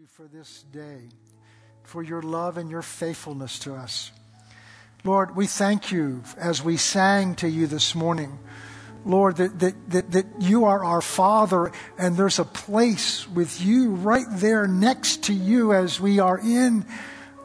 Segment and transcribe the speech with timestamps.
[0.00, 1.10] you for this day,
[1.82, 4.10] for your love and your faithfulness to us.
[5.04, 8.38] Lord, we thank you as we sang to you this morning.
[9.04, 13.90] Lord, that, that, that, that you are our Father, and there's a place with you
[13.90, 16.86] right there next to you as we are in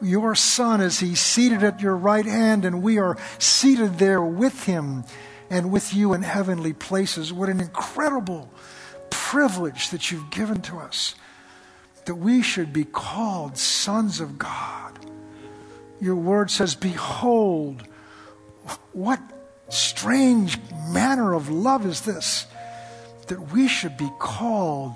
[0.02, 4.64] your Son, as He's seated at your right hand, and we are seated there with
[4.64, 5.04] Him
[5.50, 7.34] and with you in heavenly places.
[7.34, 8.50] What an incredible
[9.10, 11.16] privilege that you've given to us
[12.06, 15.00] that we should be called sons of God.
[16.00, 17.84] Your word says, Behold,
[18.94, 19.20] what
[19.70, 22.46] strange manner of love is this
[23.28, 24.96] that we should be called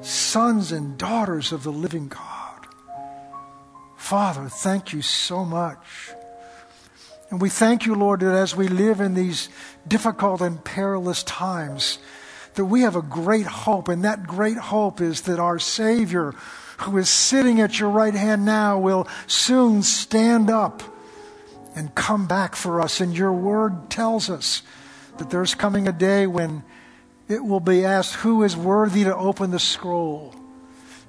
[0.00, 2.66] sons and daughters of the living God.
[3.96, 6.12] Father, thank you so much.
[7.28, 9.48] And we thank you, Lord, that as we live in these
[9.88, 11.98] difficult and perilous times,
[12.56, 16.34] that we have a great hope, and that great hope is that our Savior,
[16.78, 20.82] who is sitting at your right hand now, will soon stand up
[21.74, 23.00] and come back for us.
[23.00, 24.62] And your word tells us
[25.18, 26.64] that there's coming a day when
[27.28, 30.34] it will be asked, Who is worthy to open the scroll?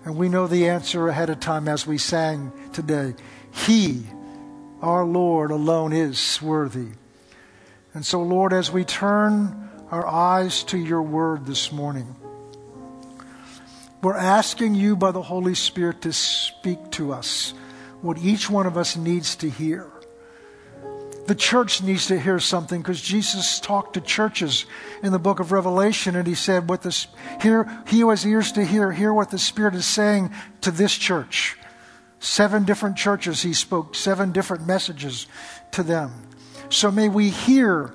[0.03, 3.15] And we know the answer ahead of time as we sang today.
[3.51, 4.03] He,
[4.81, 6.89] our Lord, alone is worthy.
[7.93, 12.15] And so, Lord, as we turn our eyes to your word this morning.
[14.01, 17.53] We're asking you by the Holy Spirit to speak to us
[18.01, 19.89] what each one of us needs to hear.
[21.25, 24.65] The church needs to hear something because Jesus talked to churches
[25.03, 27.07] in the book of Revelation and he said, what the,
[27.41, 30.95] hear, he who has ears to hear, hear what the Spirit is saying to this
[30.95, 31.57] church.
[32.19, 35.27] Seven different churches he spoke, seven different messages
[35.71, 36.11] to them.
[36.69, 37.93] So may we hear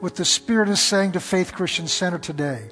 [0.00, 2.70] what the Spirit is saying to Faith Christian Center today.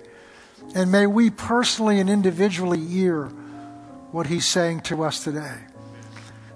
[0.75, 3.27] And may we personally and individually hear
[4.13, 5.59] what He's saying to us today.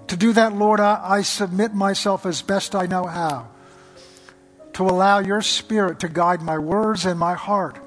[0.07, 3.49] To do that, Lord, I, I submit myself as best I know how
[4.73, 7.77] to allow your Spirit to guide my words and my heart,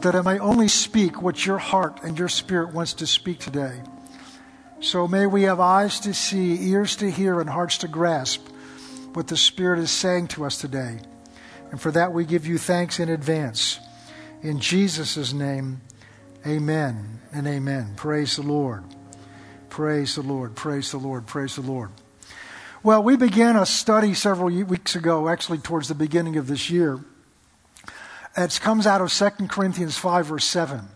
[0.00, 3.82] that I may only speak what your heart and your Spirit wants to speak today.
[4.80, 8.46] So may we have eyes to see, ears to hear, and hearts to grasp
[9.12, 11.00] what the Spirit is saying to us today.
[11.70, 13.78] And for that, we give you thanks in advance.
[14.42, 15.80] In Jesus' name,
[16.46, 17.94] amen and amen.
[17.96, 18.84] Praise the Lord.
[19.68, 20.56] Praise the Lord.
[20.56, 21.26] Praise the Lord.
[21.26, 21.90] Praise the Lord.
[22.82, 26.98] Well, we began a study several weeks ago, actually towards the beginning of this year.
[28.36, 30.88] It comes out of 2 Corinthians 5, verse 7,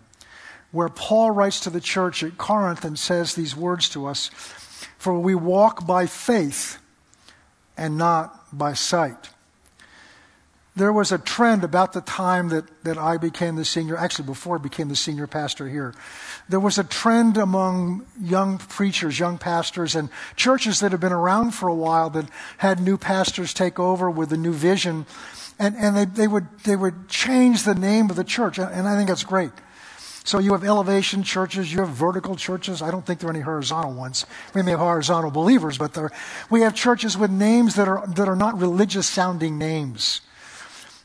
[0.73, 4.31] where Paul writes to the church at Corinth and says these words to us
[4.99, 6.79] For we walk by faith
[7.77, 9.29] and not by sight
[10.77, 14.57] there was a trend about the time that, that I became the senior, actually before
[14.57, 15.95] I became the senior pastor here.
[16.49, 21.53] There was a trend among young preachers, young pastors, and churches that had been around
[21.53, 25.07] for a while that had new pastors take over with a new vision.
[25.61, 28.59] And, and they, they, would, they would change the name of the church.
[28.59, 29.53] And I think that's great.
[30.25, 32.83] So you have elevation churches, you have vertical churches.
[32.83, 34.27] I don't think there are any horizontal ones.
[34.55, 36.11] We may have horizontal believers, but there,
[36.51, 40.23] we have churches with names that are, that are not religious sounding names.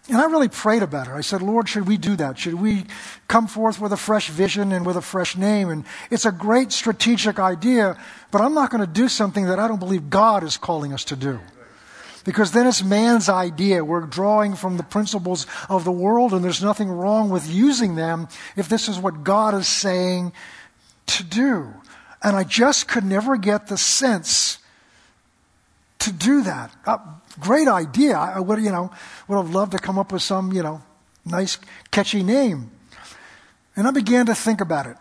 [0.10, 1.12] And I really prayed about it.
[1.12, 2.40] I said, Lord, should we do that?
[2.40, 2.86] Should we
[3.28, 5.70] come forth with a fresh vision and with a fresh name?
[5.70, 7.96] And it's a great strategic idea,
[8.32, 11.04] but I'm not going to do something that I don't believe God is calling us
[11.06, 11.40] to do.
[12.26, 13.86] Because then it's man's idea.
[13.86, 18.28] We're drawing from the principles of the world, and there's nothing wrong with using them
[18.56, 20.34] if this is what God is saying
[21.06, 21.72] to do.
[22.24, 24.58] And I just could never get the sense
[26.00, 26.72] to do that.
[26.86, 26.98] Uh,
[27.40, 28.18] great idea.
[28.18, 28.92] I would, you know,
[29.28, 30.82] would have loved to come up with some, you know,
[31.26, 31.58] nice,
[31.92, 32.72] catchy name.
[33.76, 34.98] And I began to think about it.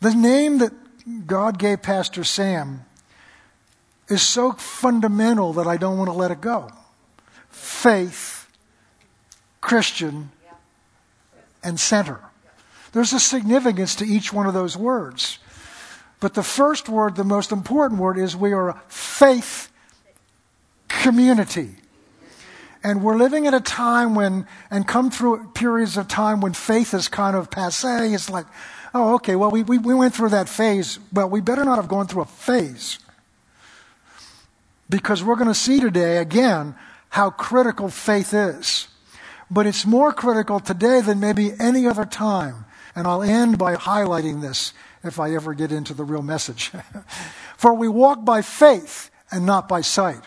[0.00, 0.72] The name that
[1.26, 2.84] God gave Pastor Sam
[4.08, 6.70] is so fundamental that I don't want to let it go.
[7.48, 8.48] Faith,
[9.60, 10.30] Christian,
[11.62, 12.20] and center.
[12.92, 15.38] There's a significance to each one of those words.
[16.18, 19.69] But the first word, the most important word, is we are a faith
[21.00, 21.70] community.
[22.82, 26.94] And we're living at a time when, and come through periods of time when faith
[26.94, 28.12] is kind of passe.
[28.12, 28.46] It's like,
[28.94, 30.98] oh, okay, well, we, we, we went through that phase.
[31.12, 32.98] Well, we better not have gone through a phase.
[34.88, 36.74] Because we're going to see today, again,
[37.10, 38.88] how critical faith is.
[39.50, 42.64] But it's more critical today than maybe any other time.
[42.94, 44.72] And I'll end by highlighting this
[45.04, 46.72] if I ever get into the real message.
[47.56, 50.22] For we walk by faith and not by sight.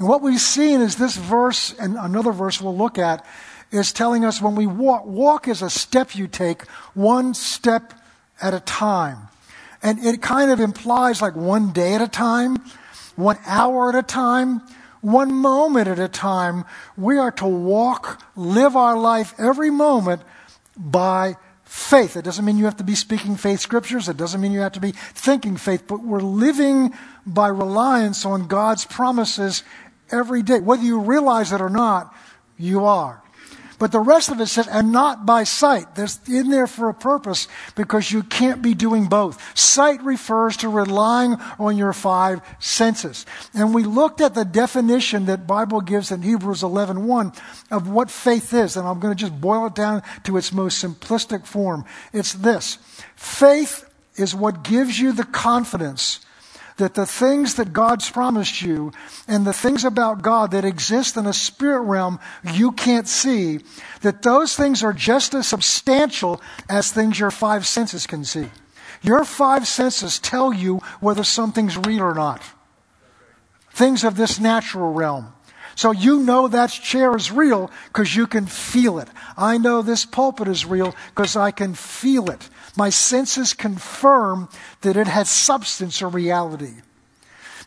[0.00, 3.24] And what we've seen is this verse, and another verse we'll look at,
[3.70, 6.62] is telling us when we walk, walk is a step you take,
[6.94, 7.92] one step
[8.40, 9.28] at a time.
[9.82, 12.56] And it kind of implies like one day at a time,
[13.14, 14.62] one hour at a time,
[15.02, 16.64] one moment at a time.
[16.96, 20.22] We are to walk, live our life every moment
[20.78, 22.16] by faith.
[22.16, 24.08] It doesn't mean you have to be speaking faith scriptures.
[24.08, 26.94] It doesn't mean you have to be thinking faith, but we're living
[27.26, 29.62] by reliance on God's promises
[30.12, 30.60] every day.
[30.60, 32.14] Whether you realize it or not,
[32.58, 33.22] you are.
[33.80, 35.94] But the rest of it says, and not by sight.
[35.94, 39.40] There's in there for a purpose because you can't be doing both.
[39.58, 43.24] Sight refers to relying on your five senses.
[43.54, 47.34] And we looked at the definition that Bible gives in Hebrews 11.1
[47.70, 48.76] of what faith is.
[48.76, 51.86] And I'm going to just boil it down to its most simplistic form.
[52.12, 52.76] It's this.
[53.16, 56.20] Faith is what gives you the confidence
[56.80, 58.92] that the things that God's promised you
[59.28, 62.18] and the things about God that exist in a spirit realm
[62.52, 63.60] you can't see,
[64.02, 68.48] that those things are just as substantial as things your five senses can see.
[69.02, 72.42] Your five senses tell you whether something's real or not.
[73.70, 75.32] Things of this natural realm.
[75.76, 79.08] So you know that chair is real because you can feel it.
[79.36, 82.48] I know this pulpit is real because I can feel it.
[82.80, 84.48] My senses confirm
[84.80, 86.76] that it has substance or reality.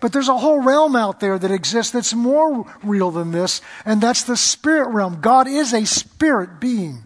[0.02, 4.02] But there's a whole realm out there that exists that's more real than this, and
[4.02, 5.22] that's the spirit realm.
[5.22, 7.04] God is a spirit being.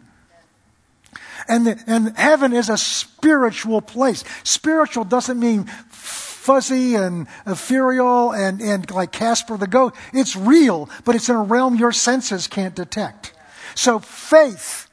[1.49, 4.23] And, the, and heaven is a spiritual place.
[4.45, 9.93] Spiritual doesn't mean fuzzy and ethereal and, and like Casper the goat.
[10.13, 13.33] It's real, but it's in a realm your senses can't detect.
[13.75, 14.86] So faith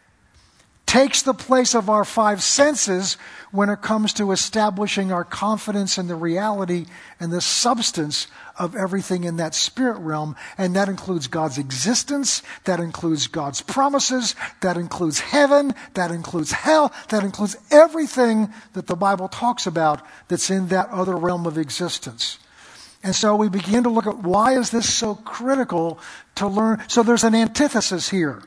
[0.87, 3.17] takes the place of our five senses
[3.51, 6.87] when it comes to establishing our confidence in the reality
[7.19, 8.27] and the substance
[8.59, 10.37] of everything in that spirit realm.
[10.59, 16.93] And that includes God's existence, that includes God's promises, that includes heaven, that includes hell,
[17.09, 22.39] that includes everything that the Bible talks about that's in that other realm of existence.
[23.03, 25.99] And so we begin to look at why is this so critical
[26.37, 26.83] to learn.
[26.89, 28.43] So there's an antithesis here.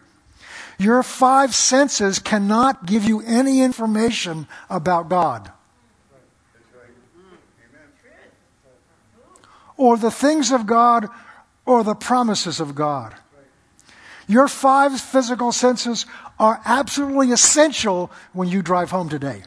[0.77, 5.51] Your five senses cannot give you any information about God.
[9.75, 11.07] Or the things of God
[11.65, 13.15] or the promises of God.
[14.27, 16.05] Your five physical senses
[16.39, 19.43] are absolutely essential when you drive home today.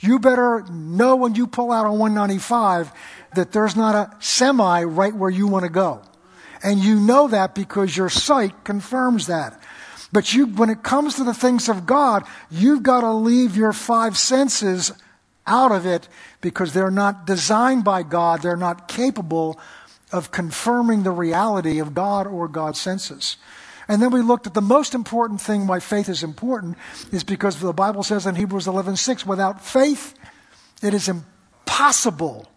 [0.00, 2.92] You better know when you pull out on 195
[3.34, 6.02] that there's not a semi right where you want to go.
[6.64, 9.60] And you know that because your sight confirms that.
[10.10, 13.74] But you, when it comes to the things of God, you've got to leave your
[13.74, 14.90] five senses
[15.46, 16.08] out of it
[16.40, 18.40] because they're not designed by God.
[18.40, 19.60] They're not capable
[20.10, 23.36] of confirming the reality of God or God's senses.
[23.86, 26.78] And then we looked at the most important thing why faith is important
[27.12, 30.14] is because the Bible says in Hebrews 11:6 without faith
[30.80, 32.48] it is impossible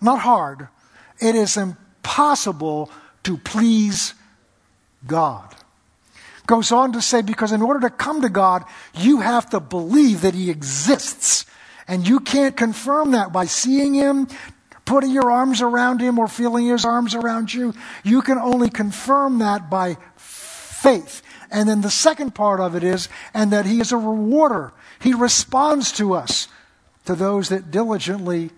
[0.00, 0.68] not hard
[1.20, 2.90] it is impossible possible
[3.24, 4.14] to please
[5.06, 5.54] God.
[6.46, 8.64] Goes on to say, because in order to come to God,
[8.94, 11.46] you have to believe that He exists.
[11.88, 14.28] And you can't confirm that by seeing Him,
[14.84, 17.74] putting your arms around Him, or feeling His arms around you.
[18.04, 21.22] You can only confirm that by faith.
[21.50, 24.72] And then the second part of it is, and that He is a rewarder.
[25.00, 26.48] He responds to us,
[27.06, 28.50] to those that diligently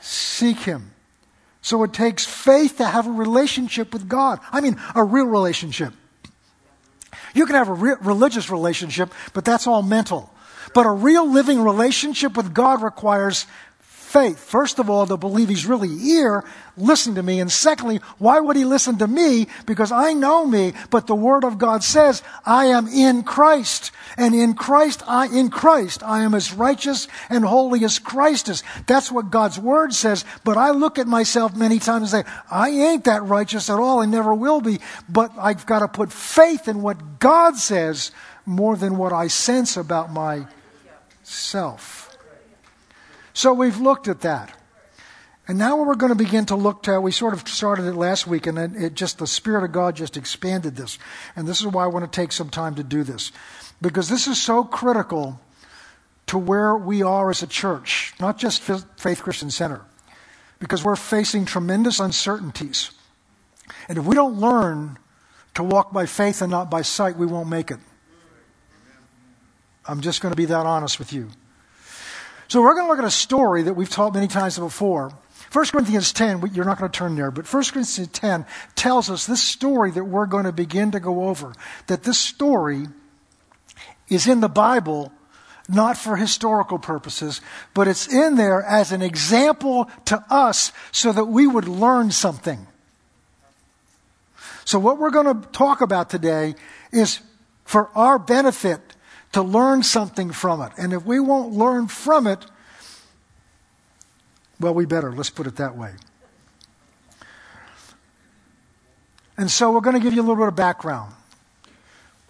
[0.00, 0.91] seek Him.
[1.62, 4.40] So it takes faith to have a relationship with God.
[4.50, 5.94] I mean, a real relationship.
[7.34, 10.28] You can have a re- religious relationship, but that's all mental.
[10.74, 13.46] But a real living relationship with God requires
[14.12, 14.38] faith.
[14.38, 16.44] First of all, to believe he's really here,
[16.76, 17.40] listen to me.
[17.40, 19.48] And secondly, why would he listen to me?
[19.64, 23.90] Because I know me, but the word of God says, I am in Christ.
[24.18, 28.62] And in Christ, I, in Christ, I am as righteous and holy as Christ is.
[28.86, 30.26] That's what God's word says.
[30.44, 34.00] But I look at myself many times and say, I ain't that righteous at all.
[34.00, 34.80] I never will be.
[35.08, 38.12] But I've got to put faith in what God says
[38.44, 42.01] more than what I sense about myself.
[43.32, 44.56] So we've looked at that.
[45.48, 48.28] And now we're going to begin to look to, we sort of started it last
[48.28, 50.98] week, and it just, the Spirit of God just expanded this.
[51.34, 53.32] And this is why I want to take some time to do this.
[53.80, 55.40] Because this is so critical
[56.26, 59.82] to where we are as a church, not just Faith Christian Center.
[60.60, 62.92] Because we're facing tremendous uncertainties.
[63.88, 64.96] And if we don't learn
[65.54, 67.80] to walk by faith and not by sight, we won't make it.
[69.84, 71.30] I'm just going to be that honest with you.
[72.52, 75.10] So we're going to look at a story that we've taught many times before.
[75.52, 78.44] 1 Corinthians 10, you're not going to turn there, but 1 Corinthians 10
[78.74, 81.54] tells us this story that we're going to begin to go over.
[81.86, 82.88] That this story
[84.10, 85.10] is in the Bible
[85.66, 87.40] not for historical purposes,
[87.72, 92.66] but it's in there as an example to us so that we would learn something.
[94.66, 96.56] So, what we're going to talk about today
[96.92, 97.20] is
[97.64, 98.91] for our benefit
[99.32, 100.72] to learn something from it.
[100.78, 102.44] And if we won't learn from it,
[104.60, 105.12] well, we better.
[105.12, 105.92] Let's put it that way.
[109.36, 111.14] And so, we're going to give you a little bit of background.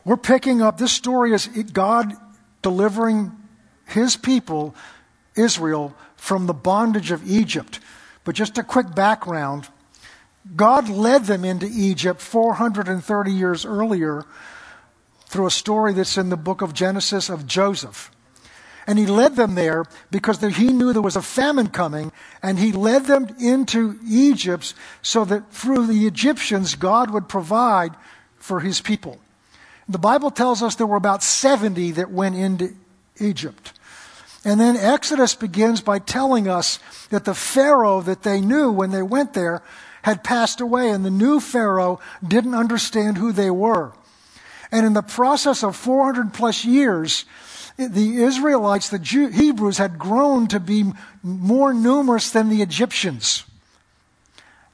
[0.04, 2.14] We're picking up, this story is God
[2.62, 3.32] delivering
[3.86, 4.74] his people,
[5.36, 7.80] Israel, from the bondage of Egypt.
[8.24, 9.68] But just a quick background
[10.56, 14.24] God led them into Egypt 430 years earlier
[15.32, 18.10] through a story that's in the book of Genesis of Joseph.
[18.86, 22.12] And he led them there because he knew there was a famine coming,
[22.42, 27.94] and he led them into Egypt so that through the Egyptians, God would provide
[28.36, 29.18] for his people.
[29.88, 32.74] The Bible tells us there were about 70 that went into
[33.18, 33.72] Egypt.
[34.44, 36.78] And then Exodus begins by telling us
[37.10, 39.62] that the Pharaoh that they knew when they went there
[40.02, 43.92] had passed away, and the new Pharaoh didn't understand who they were.
[44.72, 47.24] And in the process of 400 plus years,
[47.76, 53.44] the Israelites, the Jew, Hebrews, had grown to be more numerous than the Egyptians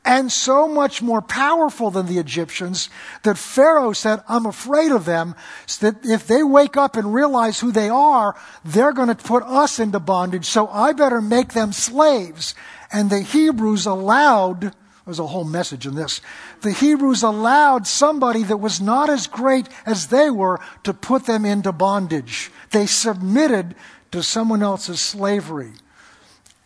[0.09, 2.89] and so much more powerful than the Egyptians
[3.25, 5.35] that Pharaoh said, I'm afraid of them,
[5.67, 9.43] so that if they wake up and realize who they are, they're going to put
[9.43, 12.55] us into bondage, so I better make them slaves.
[12.91, 14.75] And the Hebrews allowed,
[15.05, 16.23] there's a whole message in this,
[16.63, 21.45] the Hebrews allowed somebody that was not as great as they were to put them
[21.45, 22.51] into bondage.
[22.71, 23.75] They submitted
[24.13, 25.73] to someone else's slavery.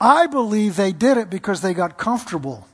[0.01, 2.67] I believe they did it because they got comfortable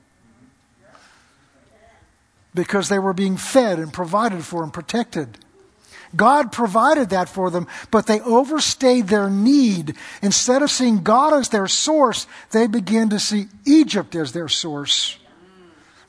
[2.55, 5.39] because they were being fed and provided for and protected.
[6.17, 9.95] God provided that for them, but they overstayed their need.
[10.23, 15.19] Instead of seeing God as their source, they began to see Egypt as their source.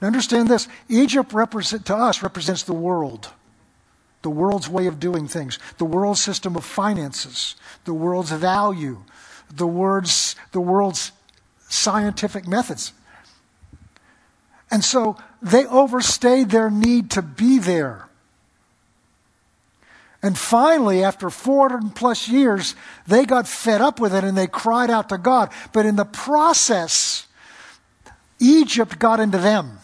[0.02, 3.30] Now understand this Egypt represent, to us represents the world,
[4.22, 9.04] the world's way of doing things, the world's system of finances, the world's value,
[9.54, 11.12] the world's, the world's
[11.68, 12.94] scientific methods.
[14.72, 18.06] And so they overstayed their need to be there.
[20.22, 22.76] And finally, after 400 plus years,
[23.08, 25.50] they got fed up with it and they cried out to God.
[25.72, 27.26] But in the process,
[28.40, 29.80] Egypt got into them.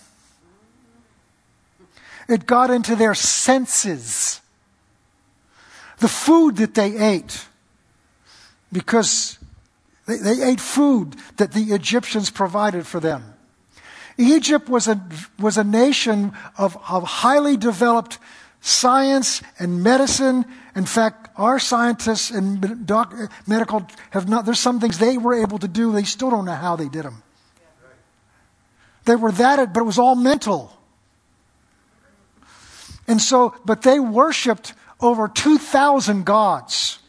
[2.27, 4.41] It got into their senses.
[5.99, 7.45] The food that they ate,
[8.71, 9.37] because
[10.07, 13.33] they, they ate food that the Egyptians provided for them.
[14.17, 15.01] Egypt was a,
[15.39, 18.17] was a nation of, of highly developed
[18.61, 20.45] science and medicine.
[20.75, 23.13] In fact, our scientists and doc,
[23.45, 26.53] medical have not, there's some things they were able to do, they still don't know
[26.53, 27.23] how they did them.
[29.03, 30.74] They were that, but it was all mental.
[33.07, 36.99] And so, but they worshiped over 2,000 gods.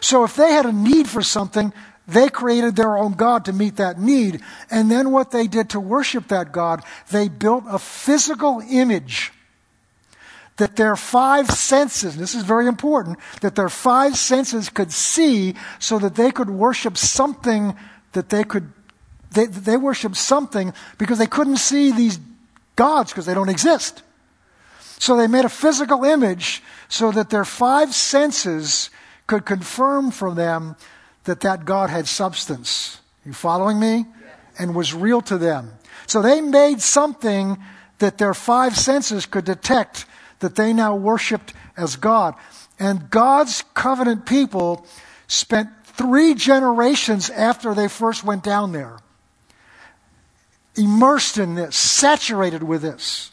[0.00, 1.72] So if they had a need for something,
[2.08, 4.40] they created their own God to meet that need.
[4.70, 9.32] And then what they did to worship that God, they built a physical image
[10.56, 15.98] that their five senses, this is very important, that their five senses could see so
[15.98, 17.76] that they could worship something
[18.12, 18.72] that they could,
[19.32, 22.18] they, they worship something because they couldn't see these
[22.74, 24.02] gods because they don't exist.
[24.98, 28.90] So they made a physical image so that their five senses
[29.26, 30.76] could confirm for them
[31.24, 33.00] that that God had substance.
[33.24, 34.06] You following me?
[34.58, 35.72] And was real to them.
[36.06, 37.58] So they made something
[37.98, 40.06] that their five senses could detect
[40.38, 42.34] that they now worshiped as God.
[42.78, 44.86] And God's covenant people
[45.26, 48.98] spent three generations after they first went down there
[50.76, 53.32] immersed in this, saturated with this.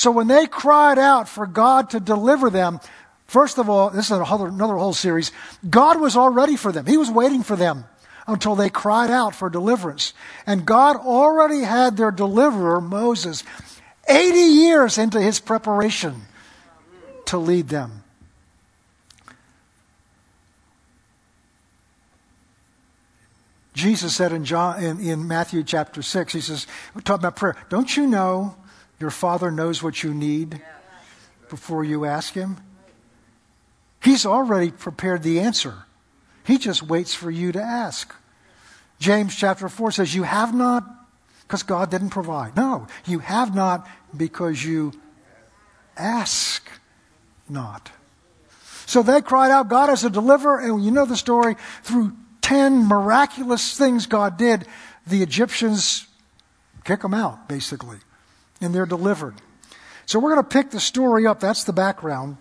[0.00, 2.80] So when they cried out for God to deliver them,
[3.26, 5.30] First of all, this is another, whole series.
[5.68, 6.84] God was all ready for them.
[6.84, 7.84] He was waiting for them
[8.26, 10.14] until they cried out for deliverance.
[10.48, 13.44] And God already had their deliverer, Moses,
[14.08, 16.22] 80 years into his preparation
[17.26, 18.02] to lead them.
[23.74, 26.66] Jesus said in, John, in, in Matthew chapter 6, he says,
[27.04, 27.54] talking about prayer.
[27.68, 28.56] Don't you know
[29.00, 30.60] your Father knows what you need
[31.48, 32.58] before you ask Him?
[34.02, 35.74] He's already prepared the answer.
[36.44, 38.14] He just waits for you to ask.
[38.98, 40.84] James chapter 4 says, You have not
[41.42, 42.56] because God didn't provide.
[42.56, 44.92] No, you have not because you
[45.96, 46.68] ask
[47.48, 47.90] not.
[48.86, 50.58] So they cried out, God is a deliverer.
[50.58, 51.56] And you know the story.
[51.82, 54.66] Through 10 miraculous things God did,
[55.06, 56.06] the Egyptians
[56.84, 57.98] kick them out, basically.
[58.60, 59.34] And they're delivered.
[60.06, 61.40] So we're going to pick the story up.
[61.40, 62.36] That's the background.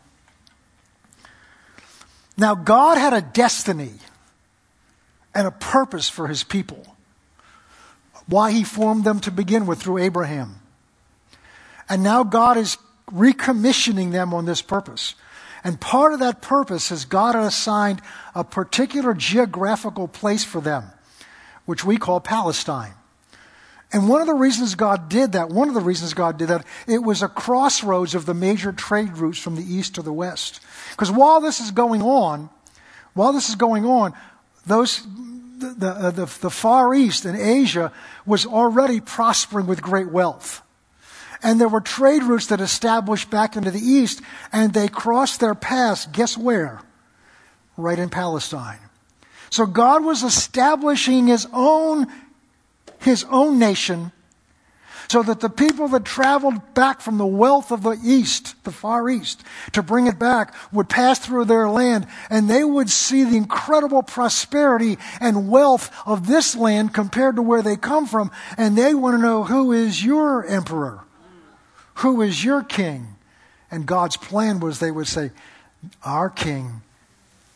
[2.37, 3.93] Now, God had a destiny
[5.35, 6.95] and a purpose for his people.
[8.27, 10.61] Why he formed them to begin with through Abraham.
[11.87, 12.77] And now God is
[13.11, 15.15] recommissioning them on this purpose.
[15.63, 18.01] And part of that purpose is God had assigned
[18.33, 20.91] a particular geographical place for them,
[21.65, 22.93] which we call Palestine.
[23.91, 26.65] And one of the reasons God did that, one of the reasons God did that,
[26.87, 30.61] it was a crossroads of the major trade routes from the east to the west.
[30.91, 32.49] Because while this is going on,
[33.13, 34.13] while this is going on,
[34.67, 35.01] those,
[35.57, 37.91] the, the, uh, the, the Far East and Asia
[38.27, 40.61] was already prospering with great wealth.
[41.41, 45.55] And there were trade routes that established back into the east, and they crossed their
[45.55, 46.81] paths, guess where?
[47.77, 48.79] Right in Palestine.
[49.49, 52.07] So God was establishing his own,
[52.99, 54.11] his own nation
[55.09, 59.09] so that the people that traveled back from the wealth of the east, the far
[59.09, 63.35] east, to bring it back would pass through their land and they would see the
[63.35, 68.93] incredible prosperity and wealth of this land compared to where they come from and they
[68.93, 71.01] want to know who is your emperor?
[71.95, 73.15] Who is your king?
[73.71, 75.31] And God's plan was they would say,
[76.03, 76.81] Our king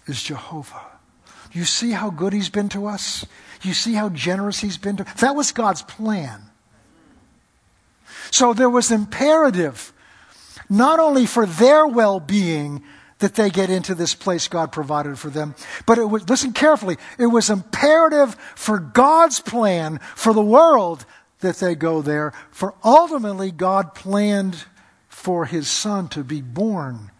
[0.07, 0.81] is Jehovah.
[1.51, 3.25] You see how good he's been to us?
[3.63, 6.41] You see how generous he's been to That was God's plan.
[8.31, 9.93] So there was imperative,
[10.69, 12.83] not only for their well being,
[13.19, 15.55] that they get into this place God provided for them.
[15.85, 21.05] But it was, listen carefully, it was imperative for God's plan for the world
[21.39, 24.65] that they go there, for ultimately God planned
[25.07, 27.11] for his son to be born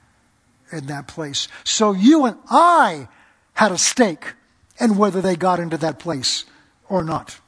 [0.72, 1.48] in that place.
[1.64, 3.08] So you and I
[3.54, 4.34] had a stake
[4.80, 6.46] in whether they got into that place
[6.90, 7.40] or not.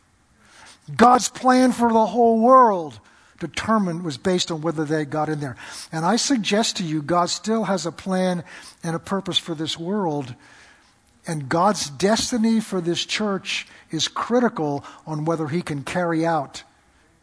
[0.96, 3.00] God's plan for the whole world
[3.40, 5.56] determined was based on whether they got in there.
[5.92, 8.44] And I suggest to you, God still has a plan
[8.84, 10.36] and a purpose for this world.
[11.28, 16.64] And God's destiny for this church is critical on whether He can carry out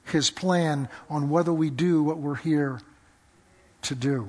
[0.04, 2.80] His plan, on whether we do what we're here
[3.82, 4.28] to do.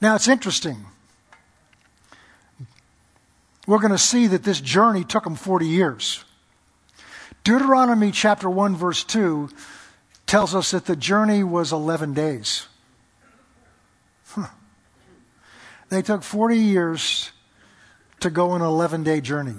[0.00, 0.86] Now it's interesting.
[3.66, 6.24] We're going to see that this journey took them 40 years.
[7.44, 9.50] Deuteronomy chapter 1, verse 2
[10.26, 12.66] tells us that the journey was 11 days.
[14.28, 14.46] Huh.
[15.88, 17.32] They took 40 years
[18.20, 19.56] to go an 11 day journey.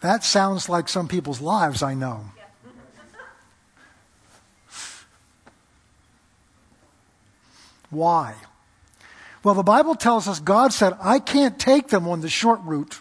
[0.00, 2.30] That sounds like some people's lives, I know.
[7.90, 8.34] Why?
[9.42, 13.00] Well, the Bible tells us God said, I can't take them on the short route.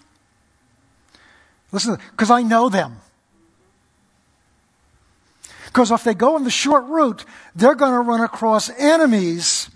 [1.71, 2.97] Listen, because I know them.
[5.65, 9.69] Because if they go on the short route, they're going to run across enemies.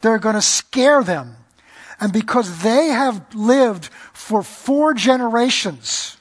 [0.00, 1.36] They're going to scare them.
[2.00, 6.16] And because they have lived for four generations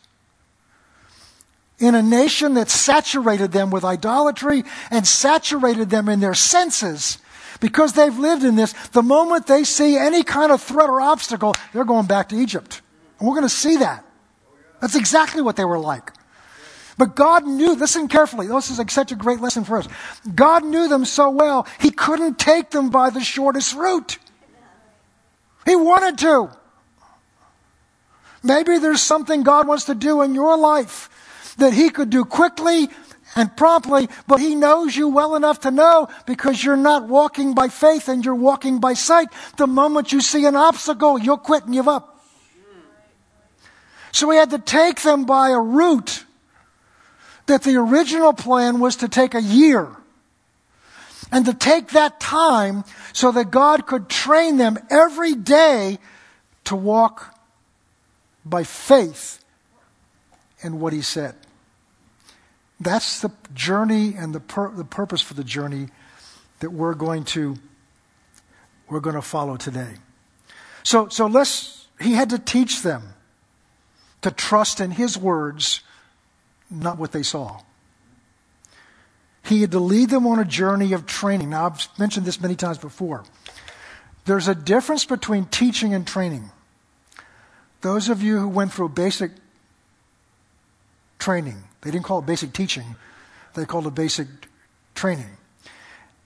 [1.80, 7.18] in a nation that saturated them with idolatry and saturated them in their senses,
[7.64, 11.54] because they've lived in this, the moment they see any kind of threat or obstacle,
[11.72, 12.82] they're going back to Egypt.
[13.18, 14.04] And we're going to see that.
[14.82, 16.12] That's exactly what they were like.
[16.98, 19.88] But God knew, listen carefully, this is like such a great lesson for us.
[20.36, 24.18] God knew them so well, He couldn't take them by the shortest route.
[25.66, 26.50] He wanted to.
[28.44, 32.90] Maybe there's something God wants to do in your life that He could do quickly
[33.36, 37.68] and promptly, but He knows you well enough to know because you're not walking by
[37.68, 39.30] faith and you're walking by sight.
[39.58, 42.24] The moment you see an obstacle, you'll quit and give up.
[44.12, 46.26] So He had to take them by a route
[47.48, 49.90] that the original plan was to take a year.
[51.32, 55.98] And to take that time so that God could train them every day
[56.66, 57.36] to walk
[58.46, 59.44] by faith
[60.62, 61.36] in what He said.
[62.84, 65.88] That's the journey and the, pur- the purpose for the journey
[66.60, 67.56] that we're going to
[68.90, 69.94] we're going to follow today.
[70.84, 73.14] So so let's he had to teach them
[74.22, 75.82] to trust in his words,
[76.70, 77.62] not what they saw.
[79.46, 81.50] He had to lead them on a journey of training.
[81.50, 83.26] Now, I've mentioned this many times before.
[84.26, 86.50] There's a difference between teaching and training.
[87.82, 89.32] Those of you who went through basic
[91.20, 92.96] training, they didn't call it basic teaching,
[93.54, 94.28] they called it basic
[94.96, 95.38] training.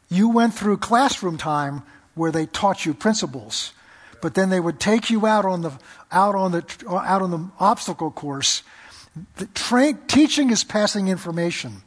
[0.10, 1.84] You went through classroom time
[2.16, 3.74] where they taught you principles,
[4.22, 5.74] but then they would take you out on the
[6.12, 8.64] out on the out on the obstacle course.
[9.38, 11.82] The train, teaching is passing information.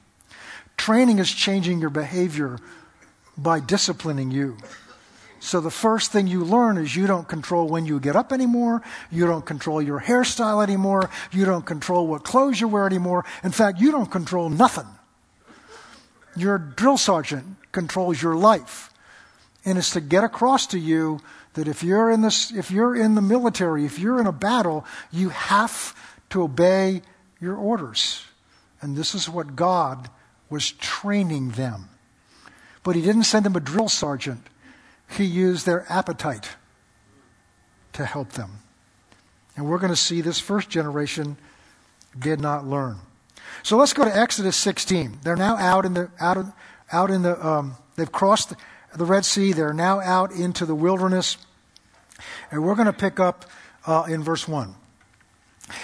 [0.77, 2.59] Training is changing your behavior
[3.39, 4.57] by disciplining you.
[5.41, 8.83] So the first thing you learn is you don't control when you get up anymore.
[9.11, 11.09] You don't control your hairstyle anymore.
[11.33, 13.25] You don't control what clothes you wear anymore.
[13.43, 14.87] In fact, you don't control nothing.
[16.37, 18.91] Your drill sergeant controls your life.
[19.65, 21.21] And it's to get across to you
[21.55, 24.85] that if you're in this, if you're in the military, if you're in a battle,
[25.11, 25.95] you have
[26.31, 27.01] to obey
[27.41, 28.25] your orders.
[28.83, 30.11] And this is what God
[30.51, 31.89] was training them.
[32.83, 34.47] But he didn't send them a drill sergeant
[35.17, 36.51] he used their appetite
[37.93, 38.51] to help them.
[39.57, 41.37] And we're going to see this first generation
[42.19, 42.99] did not learn.
[43.63, 45.19] So let's go to Exodus 16.
[45.23, 46.53] They're now out in the out of,
[46.93, 48.57] out in the um, they've crossed the,
[48.95, 49.53] the, Red Sea.
[49.53, 51.37] They're now out into the wilderness,
[52.51, 53.45] and we're going to pick up
[53.87, 54.77] uh, in verse one.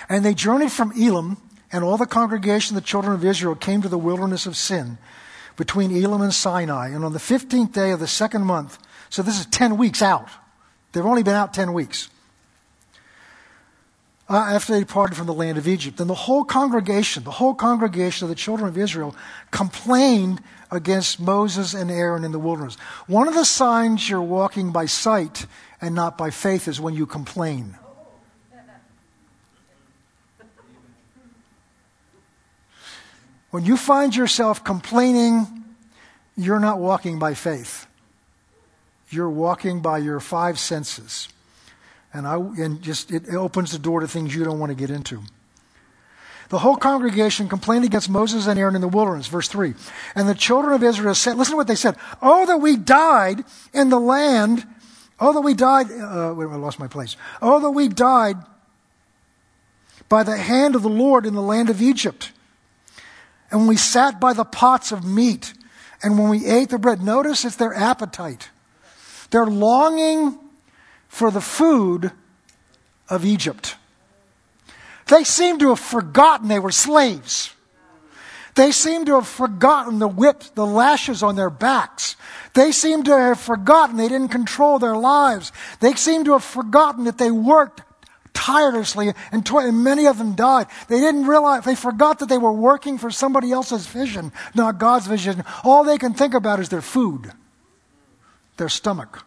[0.09, 1.37] And they journeyed from Elim,
[1.73, 4.99] and all the congregation of the children of Israel came to the wilderness of Sin,
[5.57, 6.89] between Elim and Sinai.
[6.89, 8.79] And on the fifteenth day of the second month,
[9.11, 10.29] so this is 10 weeks out.
[10.93, 12.09] They've only been out 10 weeks.
[14.29, 16.01] Uh, after they departed from the land of Egypt.
[16.01, 19.15] And the whole congregation, the whole congregation of the children of Israel
[19.53, 22.75] complained against Moses and Aaron in the wilderness.
[23.07, 25.47] One of the signs you're walking by sight
[25.81, 27.77] and not by faith is when you complain.
[33.51, 35.65] When you find yourself complaining,
[36.37, 37.87] you're not walking by faith
[39.09, 41.29] you're walking by your five senses.
[42.13, 44.91] And, I, and just it opens the door to things you don't want to get
[44.91, 45.23] into.
[46.49, 49.75] The whole congregation complained against Moses and Aaron in the wilderness, verse 3.
[50.15, 51.97] And the children of Israel said, listen to what they said.
[52.23, 54.65] Oh, that we died in the land.
[55.19, 55.91] Oh, that we died.
[55.91, 57.17] Uh, wait, I lost my place.
[57.43, 58.37] Oh, that we died
[60.09, 62.31] by the hand of the Lord in the land of Egypt.
[63.51, 65.53] And when we sat by the pots of meat,
[66.03, 68.51] and when we ate the bread, notice it's their appetite.
[69.31, 70.39] They're longing
[71.09, 72.13] for the food
[73.09, 73.77] of Egypt.
[75.09, 77.53] They seem to have forgotten they were slaves.
[78.55, 82.17] They seem to have forgotten the whip, the lashes on their backs.
[82.55, 85.53] They seem to have forgotten they didn't control their lives.
[85.81, 87.83] They seem to have forgotten that they worked
[88.33, 90.67] tirelessly and, tw- and many of them died.
[90.89, 95.07] They didn't realize, they forgot that they were working for somebody else's vision, not God's
[95.07, 95.45] vision.
[95.63, 97.33] All they can think about is their food
[98.57, 99.25] their stomach.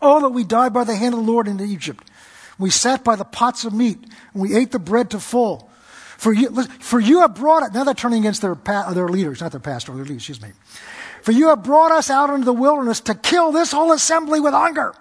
[0.00, 2.04] Oh, that we died by the hand of the Lord in Egypt.
[2.58, 3.98] We sat by the pots of meat,
[4.32, 5.70] and we ate the bread to full.
[6.18, 7.72] For you, for you have brought it.
[7.72, 10.50] Now they're turning against their, their leaders, not their pastor, their leaders, excuse me.
[11.22, 14.52] For you have brought us out into the wilderness to kill this whole assembly with
[14.52, 14.94] hunger.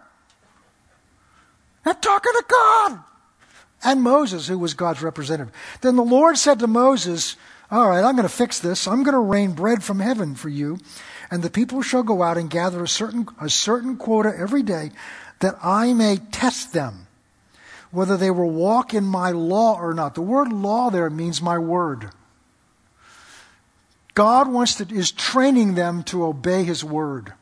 [1.83, 2.99] They're talking to God
[3.83, 5.53] and Moses, who was God's representative.
[5.81, 7.35] Then the Lord said to Moses,
[7.73, 8.87] all right, I'm going to fix this.
[8.87, 10.77] I'm going to rain bread from heaven for you,
[11.31, 14.91] and the people shall go out and gather a certain, a certain quota every day,
[15.39, 17.07] that I may test them,
[17.89, 20.13] whether they will walk in my law or not.
[20.13, 22.11] The word law there means my word.
[24.13, 27.33] God wants to, is training them to obey his word.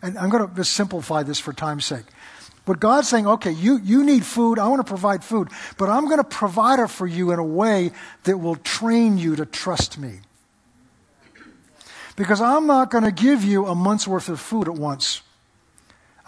[0.00, 2.06] And I'm going to just simplify this for time's sake.
[2.70, 4.60] But God's saying, okay, you, you need food.
[4.60, 5.48] I want to provide food.
[5.76, 7.90] But I'm going to provide it for you in a way
[8.22, 10.20] that will train you to trust me.
[12.14, 15.22] Because I'm not going to give you a month's worth of food at once.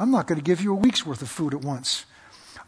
[0.01, 2.07] I'm not going to give you a week's worth of food at once.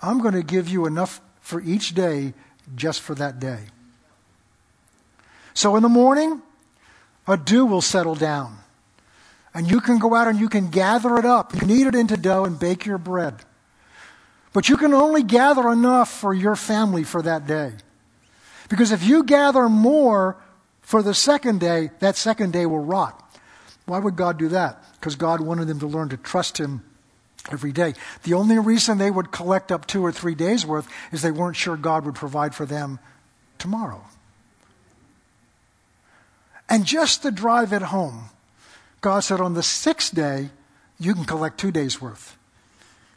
[0.00, 2.32] I'm going to give you enough for each day
[2.76, 3.64] just for that day.
[5.52, 6.42] So in the morning,
[7.26, 8.56] a dew will settle down.
[9.52, 12.44] And you can go out and you can gather it up, knead it into dough,
[12.44, 13.42] and bake your bread.
[14.54, 17.72] But you can only gather enough for your family for that day.
[18.70, 20.36] Because if you gather more
[20.80, 23.20] for the second day, that second day will rot.
[23.84, 24.82] Why would God do that?
[24.94, 26.84] Because God wanted them to learn to trust Him
[27.50, 27.94] every day.
[28.22, 31.56] The only reason they would collect up two or three days' worth is they weren't
[31.56, 33.00] sure God would provide for them
[33.58, 34.04] tomorrow.
[36.68, 38.30] And just to drive it home,
[39.00, 40.50] God said on the sixth day,
[40.98, 42.38] you can collect two days' worth.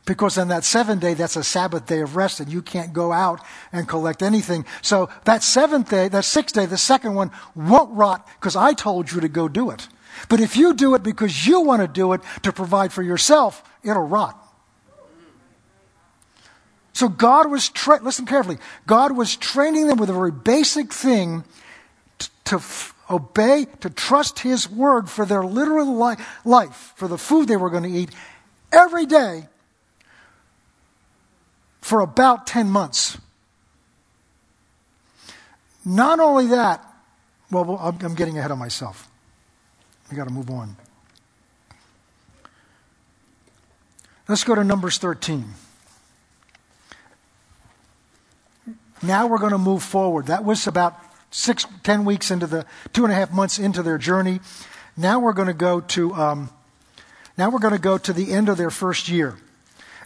[0.08, 3.12] Because on that seventh day, that's a Sabbath day of rest, and you can't go
[3.12, 3.42] out
[3.74, 4.66] and collect anything.
[4.82, 9.12] So that seventh day, that sixth day, the second one won't rot because I told
[9.12, 9.90] you to go do it.
[10.30, 13.62] But if you do it because you want to do it to provide for yourself,
[13.84, 14.42] it'll rot.
[16.94, 21.44] So God was, tra- listen carefully, God was training them with a very basic thing
[22.18, 26.16] t- to f- obey, to trust His word for their literal li-
[26.46, 28.12] life, for the food they were going to eat
[28.72, 29.50] every day
[31.88, 33.18] for about 10 months.
[35.86, 36.84] Not only that,
[37.50, 39.10] well, I'm getting ahead of myself.
[40.12, 40.76] I got to move on.
[44.28, 45.46] Let's go to Numbers 13.
[49.02, 50.26] Now we're going to move forward.
[50.26, 50.94] That was about
[51.32, 54.42] six, ten weeks into the two and a half months into their journey.
[54.98, 56.50] Now we're going to go to um,
[57.38, 59.38] now we're going to go to the end of their first year,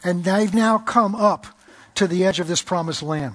[0.04, 1.48] and they've now come up
[1.96, 3.34] to the edge of this promised land.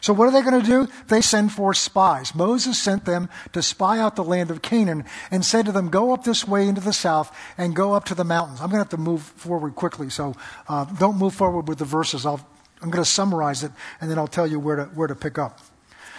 [0.00, 0.88] So what are they going to do?
[1.08, 2.32] They send forth spies.
[2.32, 6.12] Moses sent them to spy out the land of Canaan and said to them, "Go
[6.12, 8.84] up this way into the south and go up to the mountains." I'm going to
[8.84, 10.36] have to move forward quickly, so
[10.68, 12.24] uh, don't move forward with the verses.
[12.24, 12.46] I'll,
[12.80, 15.36] I'm going to summarize it and then I'll tell you where to where to pick
[15.36, 15.58] up.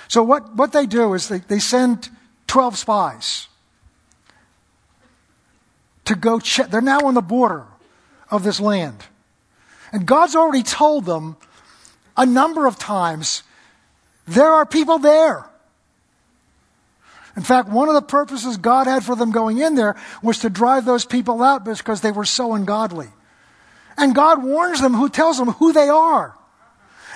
[0.10, 2.10] So what what they do is they, they send
[2.48, 3.48] twelve spies
[6.04, 6.70] to go check.
[6.70, 7.66] They're now on the border
[8.30, 9.06] of this land,
[9.94, 11.38] and God's already told them
[12.20, 13.44] a number of times
[14.28, 15.50] there are people there.
[17.38, 20.50] In fact, one of the purposes God had for them going in there was to
[20.50, 23.08] drive those people out because they were so ungodly.
[23.98, 26.36] And God warns them, who tells them who they are.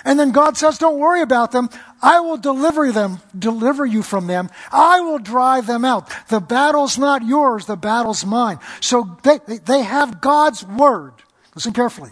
[0.06, 1.70] And then God says, don't worry about them.
[2.02, 4.50] I will deliver them, deliver you from them.
[4.72, 6.10] I will drive them out.
[6.30, 7.66] The battle's not yours.
[7.66, 8.60] The battle's mine.
[8.80, 11.13] So they, they have God's word.
[11.56, 12.12] Listen carefully.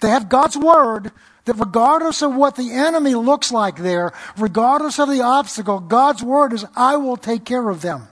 [0.00, 1.12] They have God's word
[1.44, 6.52] that regardless of what the enemy looks like there, regardless of the obstacle, God's word
[6.52, 8.08] is, I will take care of them.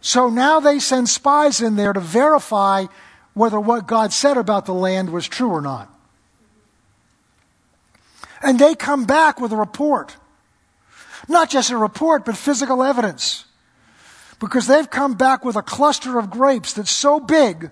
[0.00, 2.86] So now they send spies in there to verify
[3.34, 5.92] whether what God said about the land was true or not.
[8.42, 10.16] And they come back with a report.
[11.28, 13.44] Not just a report, but physical evidence.
[14.40, 17.70] Because they've come back with a cluster of grapes that's so big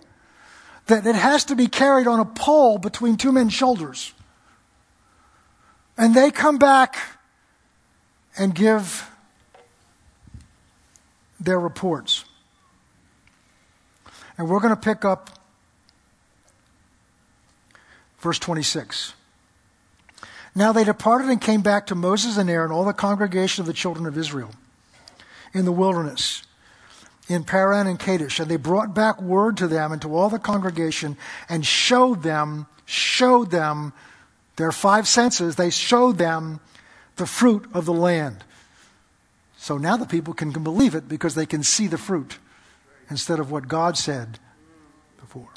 [0.87, 4.12] that it has to be carried on a pole between two men's shoulders.
[5.99, 6.96] And they come back
[8.38, 9.09] and give
[11.40, 12.25] their reports.
[14.38, 15.31] And we're going to pick up
[18.18, 19.14] verse 26.
[20.55, 23.72] Now they departed and came back to Moses and Aaron, all the congregation of the
[23.72, 24.51] children of Israel,
[25.53, 26.45] in the wilderness
[27.28, 28.40] in Paran and Kadesh.
[28.40, 31.16] And they brought back word to them and to all the congregation
[31.48, 33.92] and showed them, showed them
[34.56, 35.56] their five senses.
[35.56, 36.60] They showed them
[37.16, 38.44] the fruit of the land.
[39.56, 42.38] So now the people can, believe it because they can see the fruit
[43.10, 44.38] instead of what God said
[45.18, 45.48] before.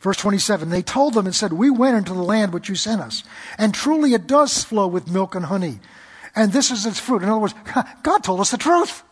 [0.00, 3.00] Verse 27 They told them and said, We went into the land which you sent
[3.00, 3.22] us,
[3.58, 5.78] and truly it does flow with milk and honey,
[6.34, 7.22] and this is its fruit.
[7.22, 7.54] In other words,
[8.02, 9.04] God told us the truth.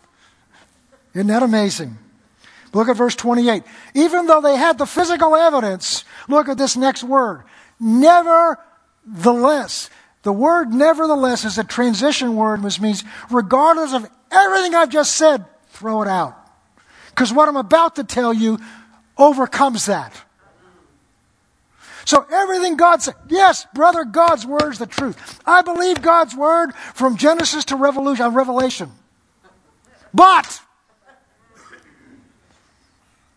[1.15, 1.99] Isn't that amazing?
[2.73, 3.65] Look at verse 28.
[3.95, 7.43] Even though they had the physical evidence, look at this next word.
[7.81, 9.91] Nevertheless.
[10.23, 15.45] The word nevertheless is a transition word, which means regardless of everything I've just said,
[15.69, 16.37] throw it out.
[17.09, 18.59] Because what I'm about to tell you
[19.17, 20.23] overcomes that.
[22.05, 25.41] So everything God said, yes, brother, God's word is the truth.
[25.47, 28.91] I believe God's word from Genesis to uh, Revelation.
[30.13, 30.61] But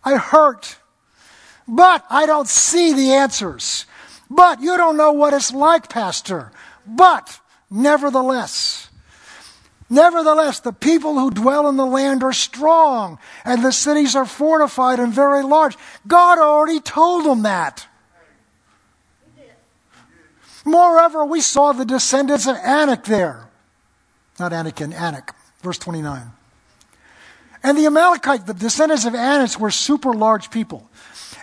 [0.03, 0.77] I hurt.
[1.67, 3.85] But I don't see the answers.
[4.29, 6.51] But you don't know what it's like, Pastor.
[6.85, 7.39] But
[7.69, 8.89] nevertheless,
[9.89, 14.99] nevertheless, the people who dwell in the land are strong, and the cities are fortified
[14.99, 15.77] and very large.
[16.07, 17.87] God already told them that.
[20.65, 23.49] Moreover, we saw the descendants of Anak there.
[24.39, 25.35] Not Anakin, Anak.
[25.61, 26.31] Verse 29.
[27.63, 30.89] And the Amalekites, the descendants of Anak, were super large people.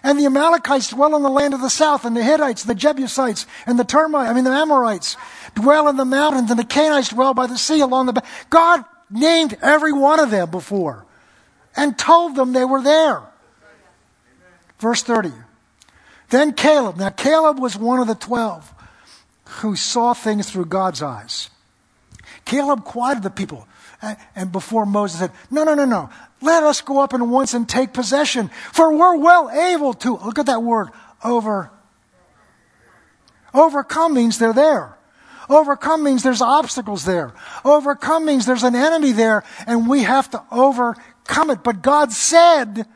[0.03, 3.47] And the Amalekites dwell in the land of the south, and the Hittites, the Jebusites,
[3.67, 5.17] and the Termites, I mean the Amorites,
[5.55, 8.23] dwell in the mountains, and the Canaanites dwell by the sea along the.
[8.49, 11.05] God named every one of them before,
[11.77, 13.23] and told them they were there.
[14.79, 15.33] Verse thirty.
[16.31, 16.97] Then Caleb.
[16.97, 18.73] Now Caleb was one of the twelve
[19.45, 21.51] who saw things through God's eyes.
[22.47, 23.67] Caleb quieted the people.
[24.35, 26.11] And before Moses said, No, no, no, no.
[26.41, 30.17] Let us go up at once and take possession, for we're well able to.
[30.17, 30.89] Look at that word,
[31.23, 31.71] over.
[33.53, 34.97] Overcome means they're there.
[35.49, 37.35] Overcome means there's obstacles there.
[37.65, 41.63] Overcome means there's an enemy there, and we have to overcome it.
[41.63, 42.87] But God said,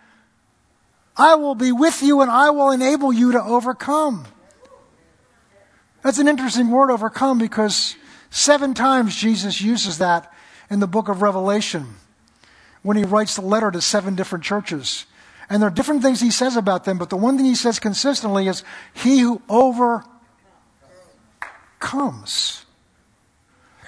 [1.17, 4.25] I will be with you and I will enable you to overcome.
[6.03, 7.97] That's an interesting word, overcome, because
[8.31, 10.34] seven times Jesus uses that
[10.71, 11.95] in the book of Revelation
[12.83, 15.07] when he writes the letter to seven different churches.
[15.49, 17.79] And there are different things he says about them, but the one thing he says
[17.79, 20.11] consistently is, He who overcomes.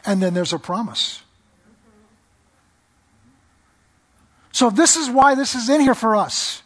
[0.05, 1.23] And then there's a promise.
[4.53, 6.63] So, this is why this is in here for us.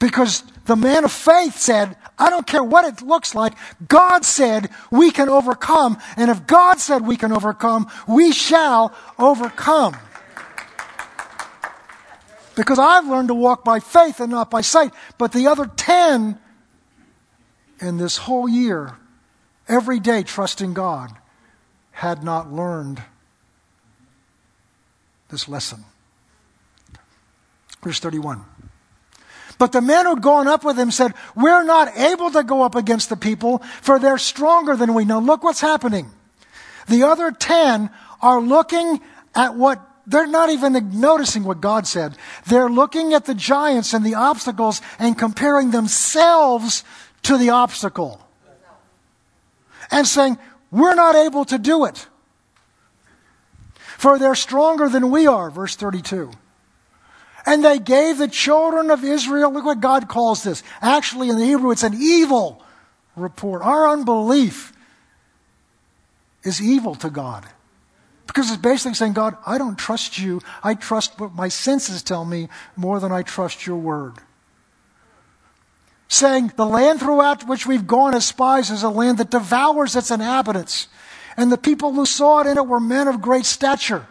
[0.00, 3.54] Because the man of faith said, I don't care what it looks like.
[3.88, 5.98] God said we can overcome.
[6.16, 9.96] And if God said we can overcome, we shall overcome.
[12.54, 14.92] Because I've learned to walk by faith and not by sight.
[15.18, 16.38] But the other 10
[17.80, 18.96] in this whole year,
[19.68, 21.10] every day trusting God,
[21.90, 23.02] had not learned
[25.30, 25.84] this lesson.
[27.82, 28.44] Verse 31.
[29.58, 32.74] But the men who'd gone up with him said, We're not able to go up
[32.74, 35.04] against the people, for they're stronger than we.
[35.04, 36.10] Now look what's happening.
[36.88, 37.90] The other ten
[38.20, 39.00] are looking
[39.34, 42.16] at what they're not even noticing what God said.
[42.46, 46.84] They're looking at the giants and the obstacles and comparing themselves
[47.22, 48.20] to the obstacle.
[49.90, 50.38] And saying,
[50.70, 52.06] We're not able to do it.
[53.96, 56.30] For they're stronger than we are, verse 32.
[57.46, 60.62] And they gave the children of Israel, look what God calls this.
[60.80, 62.62] Actually, in the Hebrew, it's an evil
[63.16, 63.62] report.
[63.62, 64.72] Our unbelief
[66.42, 67.46] is evil to God.
[68.26, 70.40] Because it's basically saying, God, I don't trust you.
[70.62, 74.14] I trust what my senses tell me more than I trust your word.
[76.08, 80.10] Saying, the land throughout which we've gone as spies is a land that devours its
[80.10, 80.88] inhabitants.
[81.36, 84.06] And the people who saw it in it were men of great stature.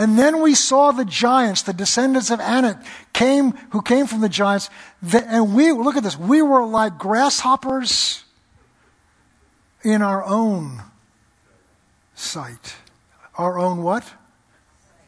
[0.00, 2.82] And then we saw the giants, the descendants of Anak,
[3.12, 4.70] came, who came from the giants.
[5.12, 8.24] And we, look at this, we were like grasshoppers
[9.84, 10.80] in our own
[12.14, 12.76] sight.
[13.36, 14.10] Our own what?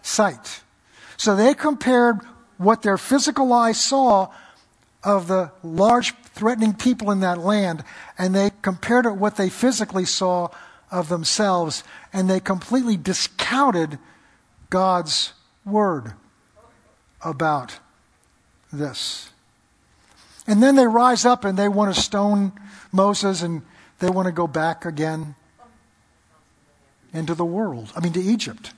[0.03, 0.61] Sight.
[1.17, 2.21] So they compared
[2.59, 4.31] what their physical eyes saw
[5.03, 7.83] of the large threatening people in that land,
[8.19, 10.49] and they compared it what they physically saw
[10.91, 13.99] of themselves, and they completely discounted
[14.73, 15.35] God's
[15.67, 16.15] word
[17.23, 17.79] about
[18.73, 19.29] this.
[20.47, 22.53] And then they rise up and they want to stone
[22.91, 23.61] Moses and
[23.99, 25.35] they want to go back again
[27.13, 28.73] into the world, I mean, to Egypt.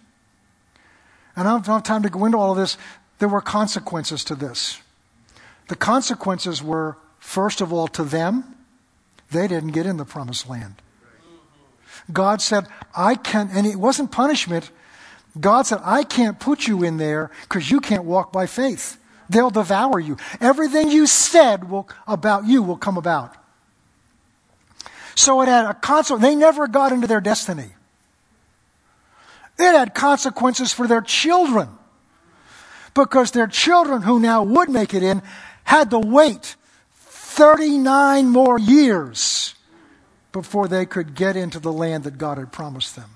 [1.36, 2.76] And I don't have time to go into all of this.
[3.20, 4.80] There were consequences to this.
[5.68, 8.56] The consequences were, first of all, to them,
[9.30, 10.74] they didn't get in the promised land.
[12.12, 14.72] God said, I can, and it wasn't punishment,
[15.38, 18.98] God said, I can't put you in there because you can't walk by faith.
[19.28, 20.16] They'll devour you.
[20.40, 23.34] Everything you said will, about you will come about.
[25.16, 26.22] So it had a consequence.
[26.22, 27.70] They never got into their destiny.
[29.58, 31.68] It had consequences for their children
[32.94, 35.22] because their children who now would make it in
[35.64, 36.56] had to wait
[36.94, 39.54] 39 more years
[40.32, 43.10] before they could get into the land that God had promised them.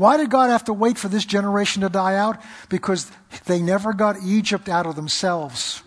[0.00, 2.40] Why did God have to wait for this generation to die out?
[2.70, 3.12] Because
[3.44, 5.82] they never got Egypt out of themselves.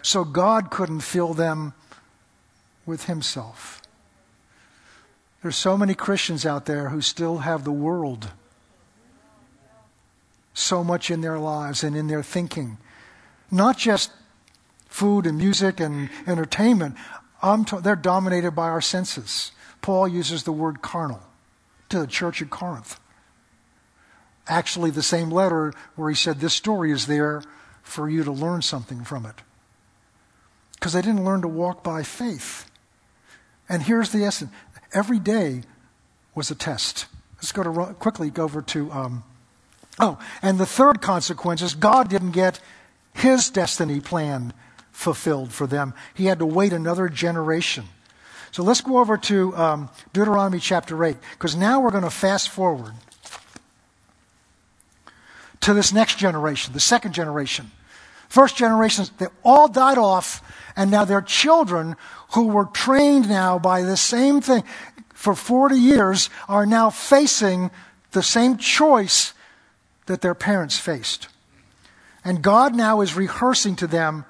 [0.00, 1.74] So God couldn't fill them
[2.86, 3.82] with Himself.
[5.42, 8.30] There's so many Christians out there who still have the world
[10.54, 12.78] so much in their lives and in their thinking.
[13.50, 14.10] Not just
[14.86, 16.96] food and music and entertainment.
[17.82, 19.52] They're dominated by our senses.
[19.82, 21.20] Paul uses the word carnal
[21.88, 22.98] to the church at Corinth.
[24.48, 27.42] Actually, the same letter where he said, This story is there
[27.82, 29.36] for you to learn something from it.
[30.74, 32.70] Because they didn't learn to walk by faith.
[33.68, 34.50] And here's the essence
[34.92, 35.62] every day
[36.34, 37.06] was a test.
[37.36, 38.92] Let's go to quickly go over to.
[38.92, 39.24] Um,
[39.98, 42.60] oh, and the third consequence is God didn't get
[43.14, 44.52] his destiny plan
[44.92, 45.94] fulfilled for them.
[46.14, 47.86] He had to wait another generation.
[48.56, 52.48] So let's go over to um, Deuteronomy chapter 8, because now we're going to fast
[52.48, 52.94] forward
[55.60, 57.70] to this next generation, the second generation.
[58.30, 60.42] First generations, they all died off,
[60.74, 61.96] and now their children,
[62.32, 64.64] who were trained now by the same thing
[65.12, 67.70] for 40 years, are now facing
[68.12, 69.34] the same choice
[70.06, 71.28] that their parents faced.
[72.24, 74.24] And God now is rehearsing to them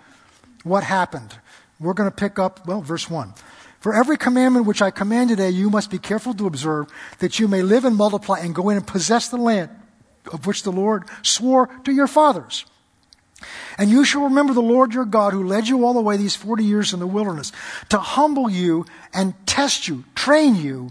[0.64, 1.39] what happened.
[1.79, 3.33] We're going to pick up, well, verse 1.
[3.87, 6.89] For every commandment which I command today, you must be careful to observe,
[7.20, 9.70] that you may live and multiply and go in and possess the land
[10.32, 12.66] of which the Lord swore to your fathers.
[13.78, 16.34] And you shall remember the Lord your God who led you all the way these
[16.34, 17.53] 40 years in the wilderness
[17.91, 20.91] to humble you and test you, train you,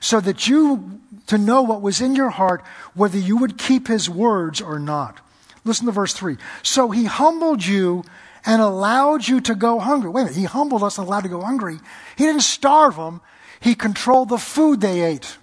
[0.00, 2.64] so that you to know what was in your heart,
[2.94, 5.20] whether you would keep his words or not.
[5.66, 6.38] Listen to verse 3.
[6.62, 8.02] So he humbled you
[8.44, 10.10] and allowed you to go hungry.
[10.10, 11.78] Wait a minute, he humbled us and allowed to go hungry.
[12.16, 13.20] He didn't starve them,
[13.60, 15.36] he controlled the food they ate.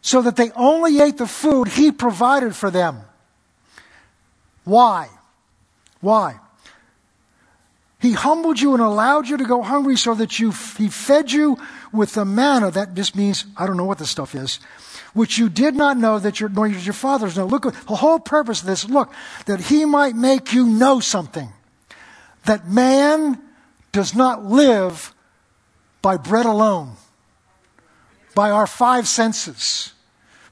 [0.00, 3.02] So that they only ate the food he provided for them.
[4.64, 5.08] Why?
[6.00, 6.40] Why?
[8.00, 11.56] He humbled you and allowed you to go hungry so that you, he fed you
[11.92, 12.72] with the manna.
[12.72, 14.58] That just means, I don't know what this stuff is,
[15.14, 17.46] which you did not know that your, nor your fathers know.
[17.46, 19.12] Look, the whole purpose of this, look,
[19.46, 21.52] that he might make you know something.
[22.46, 23.40] That man
[23.92, 25.14] does not live
[26.00, 26.92] by bread alone,
[28.34, 29.92] by our five senses.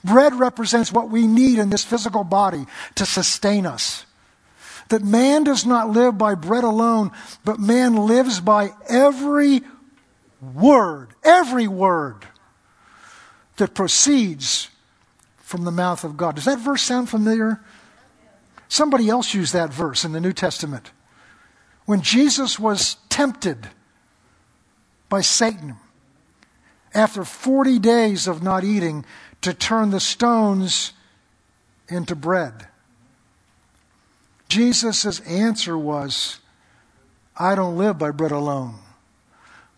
[0.05, 4.05] Bread represents what we need in this physical body to sustain us.
[4.91, 7.13] That man does not live by bread alone,
[7.45, 9.63] but man lives by every
[10.41, 12.27] word, every word
[13.61, 14.69] that proceeds
[15.39, 16.35] from the mouth of God.
[16.35, 17.61] Does that verse sound familiar?
[18.69, 20.91] Somebody else used that verse in the New Testament.
[21.87, 23.69] When Jesus was tempted
[25.09, 25.77] by Satan
[26.95, 29.05] after 40 days of not eating
[29.43, 30.93] to turn the stones
[31.89, 32.69] into bread.
[34.49, 36.41] Jesus' answer was,
[37.37, 38.77] I don't live by bread alone,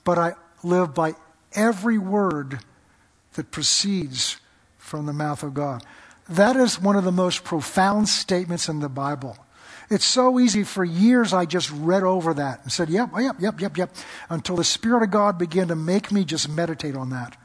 [0.04, 1.14] but I live by
[1.54, 2.60] every word
[3.34, 4.38] that proceeds
[4.78, 5.82] from the mouth of God.
[6.28, 9.36] That is one of the most profound statements in the Bible.
[9.90, 10.62] It's so easy.
[10.62, 13.94] For years, I just read over that and said, yep, yep, yep, yep, yep,
[14.30, 17.36] until the Spirit of God began to make me just meditate on that.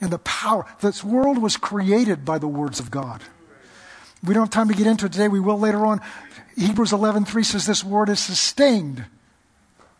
[0.00, 0.66] And the power.
[0.80, 3.22] This world was created by the words of God.
[4.22, 5.28] We don't have time to get into it today.
[5.28, 6.00] We will later on.
[6.56, 9.06] Hebrews 11.3 says this word is sustained.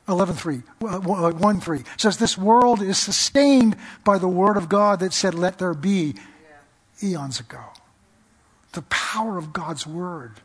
[0.08, 5.12] 11.3, 1.3 uh, uh, says this world is sustained by the word of God that
[5.12, 6.14] said, let there be
[7.02, 7.62] eons ago.
[8.72, 10.40] The power of God's word.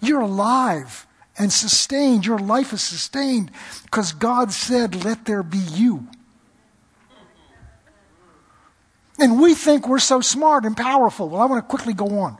[0.00, 1.06] You're alive
[1.38, 2.24] and sustained.
[2.24, 3.50] Your life is sustained
[3.84, 6.08] because God said, let there be you.
[9.18, 11.28] And we think we're so smart and powerful.
[11.28, 12.38] Well, I want to quickly go on.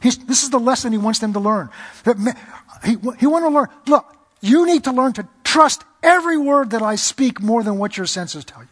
[0.00, 1.70] He's, this is the lesson he wants them to learn.
[2.04, 2.36] That
[2.84, 3.68] he, he want to learn.
[3.86, 7.96] Look, you need to learn to trust every word that I speak more than what
[7.96, 8.68] your senses tell you.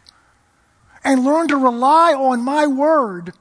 [1.03, 3.33] And learn to rely on my word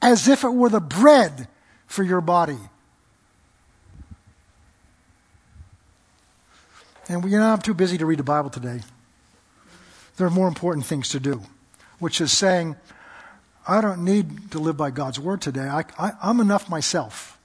[0.00, 1.48] as if it were the bread
[1.86, 2.58] for your body.
[7.08, 8.80] And you know, I'm too busy to read the Bible today.
[10.16, 11.42] There are more important things to do,
[11.98, 12.76] which is saying,
[13.66, 15.68] I don't need to live by God's word today.
[15.68, 15.84] I,
[16.22, 17.38] I'm enough myself.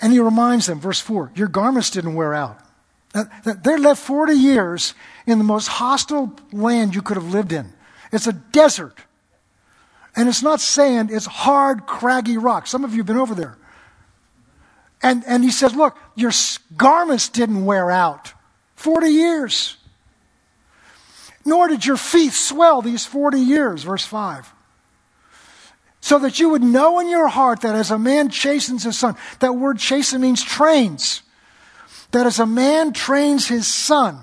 [0.00, 2.58] And he reminds them, verse 4, your garments didn't wear out.
[3.62, 4.94] They're left 40 years
[5.26, 7.72] in the most hostile land you could have lived in.
[8.12, 8.96] It's a desert.
[10.14, 12.66] And it's not sand, it's hard, craggy rock.
[12.66, 13.56] Some of you have been over there.
[15.02, 16.32] And, and he says, Look, your
[16.76, 18.32] garments didn't wear out.
[18.76, 19.78] 40 years
[21.48, 23.82] nor did your feet swell these 40 years.
[23.82, 24.52] Verse 5.
[26.08, 29.14] So that you would know in your heart that as a man chastens his son,
[29.40, 31.20] that word chasten means trains,
[32.12, 34.18] that as a man trains his son,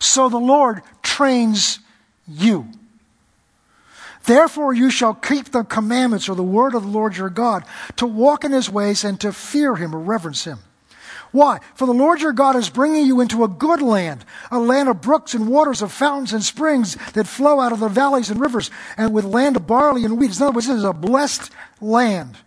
[0.00, 1.78] so the Lord trains
[2.26, 2.66] you.
[4.24, 8.08] Therefore, you shall keep the commandments or the word of the Lord your God, to
[8.08, 10.58] walk in his ways and to fear him or reverence him.
[11.34, 11.58] Why?
[11.74, 15.00] For the Lord your God is bringing you into a good land, a land of
[15.00, 18.70] brooks and waters, of fountains and springs that flow out of the valleys and rivers,
[18.96, 20.36] and with land of barley and wheat.
[20.36, 22.38] In other words, this is a blessed land.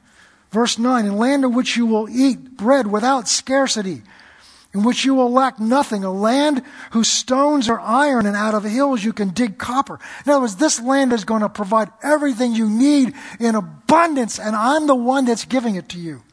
[0.52, 4.04] Verse 9, in land in which you will eat bread without scarcity,
[4.74, 8.64] in which you will lack nothing, a land whose stones are iron, and out of
[8.64, 10.00] hills you can dig copper.
[10.26, 14.56] In other words, this land is going to provide everything you need in abundance, and
[14.56, 16.24] I'm the one that's giving it to you.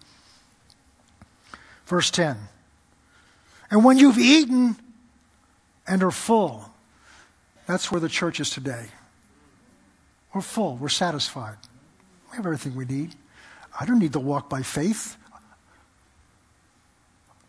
[1.87, 2.37] Verse 10.
[3.71, 4.77] And when you've eaten
[5.87, 6.71] and are full,
[7.67, 8.87] that's where the church is today.
[10.35, 11.57] We're full, we're satisfied.
[12.31, 13.15] We have everything we need.
[13.79, 15.17] I don't need to walk by faith.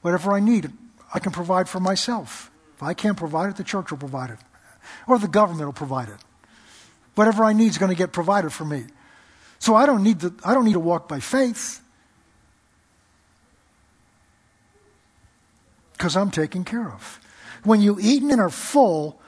[0.02, 0.72] Whatever I need,
[1.14, 2.52] I can provide for myself.
[2.76, 4.40] If I can't provide it, the church will provide it,
[5.08, 6.18] or the government will provide it.
[7.16, 8.86] Whatever I need is going to get provided for me.
[9.60, 11.82] So I don't need to, I don't need to walk by faith.
[15.98, 17.20] Because I'm taken care of.
[17.64, 19.20] When you eat and are full,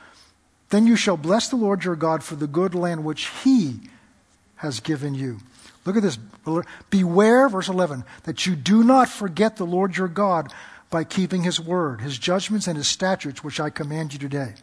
[0.69, 3.79] Then you shall bless the Lord your God for the good land which he
[4.57, 5.37] has given you.
[5.85, 6.17] Look at this.
[6.89, 10.51] Beware, verse 11, that you do not forget the Lord your God
[10.89, 14.53] by keeping his word, his judgments, and his statutes, which I command you today.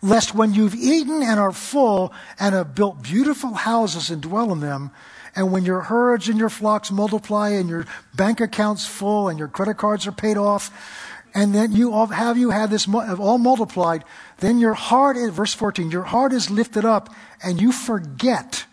[0.00, 4.58] Lest when you've eaten and are full and have built beautiful houses and dwell in
[4.58, 4.90] them,
[5.34, 9.48] and when your herds and your flocks multiply and your bank account's full and your
[9.48, 10.70] credit cards are paid off,
[11.34, 14.04] and then you all, have you had this all multiplied,
[14.38, 18.66] then your heart is, verse 14, your heart is lifted up and you forget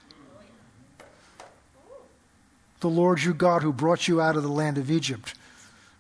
[2.81, 5.33] the Lord your God who brought you out of the land of Egypt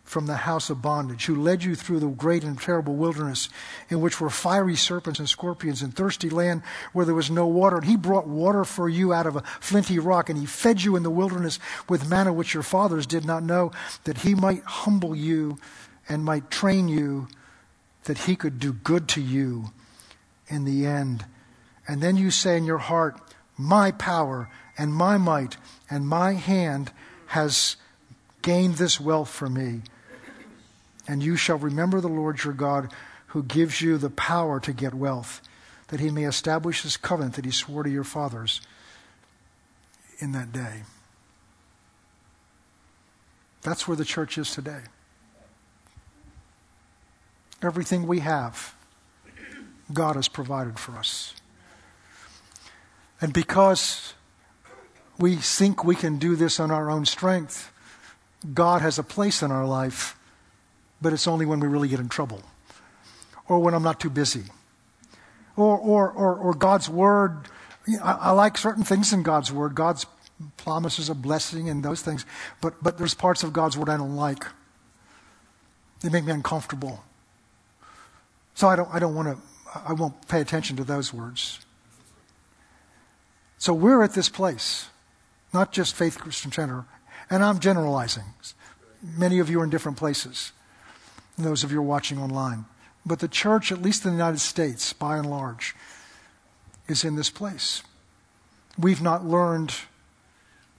[0.09, 3.47] from the house of bondage, who led you through the great and terrible wilderness,
[3.89, 7.75] in which were fiery serpents and scorpions, and thirsty land where there was no water.
[7.77, 10.95] And he brought water for you out of a flinty rock, and he fed you
[10.95, 13.71] in the wilderness with manna which your fathers did not know,
[14.05, 15.59] that he might humble you
[16.09, 17.27] and might train you,
[18.05, 19.65] that he could do good to you
[20.47, 21.23] in the end.
[21.87, 23.21] And then you say in your heart,
[23.59, 25.57] My power and my might
[25.87, 26.91] and my hand
[27.27, 27.75] has
[28.41, 29.81] gained this wealth for me.
[31.09, 32.93] And you shall remember the Lord your God,
[33.29, 35.41] who gives you the power to get wealth,
[35.87, 38.61] that he may establish his covenant that he swore to your fathers
[40.19, 40.83] in that day.
[43.63, 44.81] That's where the church is today.
[47.63, 48.75] Everything we have,
[49.91, 51.33] God has provided for us.
[53.19, 54.13] And because
[55.17, 57.71] we think we can do this on our own strength,
[58.53, 60.15] God has a place in our life
[61.01, 62.41] but it's only when we really get in trouble
[63.49, 64.43] or when I'm not too busy.
[65.57, 67.49] Or, or, or, or God's Word,
[68.01, 69.75] I, I like certain things in God's Word.
[69.75, 70.05] God's
[70.55, 72.25] promises of blessing and those things.
[72.61, 74.45] But, but there's parts of God's Word I don't like.
[76.01, 77.03] They make me uncomfortable.
[78.53, 81.59] So I don't, I don't want to, I won't pay attention to those words.
[83.57, 84.87] So we're at this place,
[85.53, 86.85] not just Faith Christian Center,
[87.29, 88.23] and I'm generalizing.
[89.17, 90.53] Many of you are in different places
[91.43, 92.65] those of you watching online.
[93.05, 95.75] But the church, at least in the United States, by and large,
[96.87, 97.83] is in this place.
[98.77, 99.73] We've not learned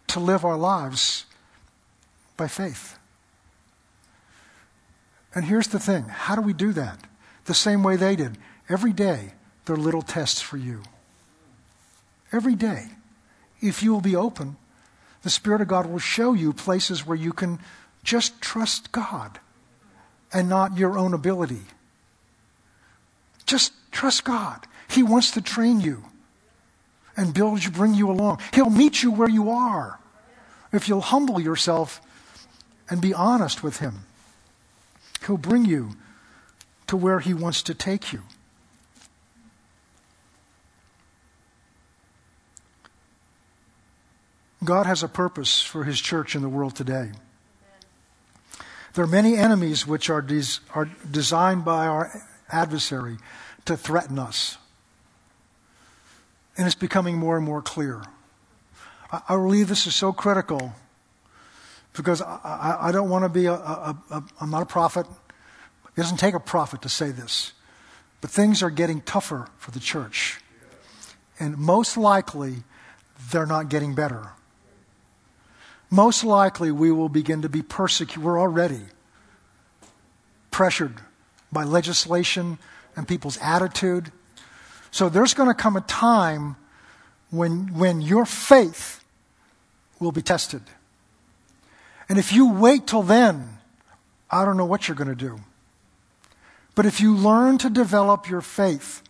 [0.08, 1.26] to live our lives
[2.36, 2.98] by faith.
[5.34, 6.98] And here's the thing how do we do that?
[7.44, 8.38] The same way they did.
[8.68, 9.32] Every day,
[9.64, 10.82] there are little tests for you.
[12.32, 12.86] Every day.
[13.60, 14.56] If you will be open,
[15.22, 17.58] the Spirit of God will show you places where you can
[18.02, 19.38] just trust God
[20.32, 21.62] and not your own ability.
[23.46, 24.66] Just trust God.
[24.88, 26.04] He wants to train you
[27.16, 28.40] and build you, bring you along.
[28.54, 29.98] He'll meet you where you are
[30.72, 32.00] if you'll humble yourself
[32.88, 34.04] and be honest with Him.
[35.26, 35.90] He'll bring you
[36.86, 38.22] to where He wants to take you.
[44.62, 47.12] God has a purpose for His church in the world today.
[48.94, 52.10] There are many enemies which are, des- are designed by our
[52.50, 53.18] adversary
[53.64, 54.58] to threaten us.
[56.56, 58.02] And it's becoming more and more clear.
[59.12, 60.74] I, I believe this is so critical
[61.92, 65.06] because I, I, I don't want to be a, a, a, I'm not a prophet.
[65.96, 67.52] It doesn't take a prophet to say this.
[68.20, 70.40] But things are getting tougher for the church.
[71.38, 72.64] And most likely,
[73.30, 74.32] they're not getting better
[75.90, 78.22] most likely we will begin to be persecuted.
[78.22, 78.82] We're already
[80.50, 81.00] pressured
[81.52, 82.58] by legislation
[82.96, 84.12] and people's attitude.
[84.90, 86.56] So there's going to come a time
[87.30, 89.04] when, when your faith
[89.98, 90.62] will be tested.
[92.08, 93.58] And if you wait till then,
[94.30, 95.40] I don't know what you're going to do.
[96.74, 99.02] But if you learn to develop your faith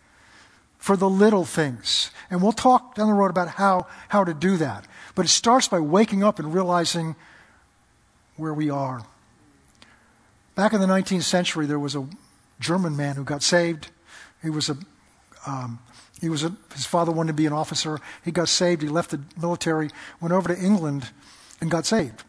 [0.78, 4.56] for the little things, and we'll talk down the road about how, how to do
[4.56, 4.86] that.
[5.14, 7.16] But it starts by waking up and realizing
[8.36, 9.02] where we are.
[10.54, 12.06] Back in the 19th century, there was a
[12.58, 13.90] German man who got saved.
[14.42, 14.76] He was a,
[15.46, 15.78] um,
[16.20, 17.98] he was a, his father wanted to be an officer.
[18.24, 18.82] He got saved.
[18.82, 19.90] He left the military,
[20.20, 21.10] went over to England,
[21.60, 22.24] and got saved.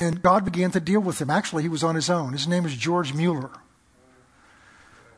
[0.00, 1.30] And God began to deal with him.
[1.30, 2.32] Actually, he was on his own.
[2.32, 3.50] His name is George Mueller.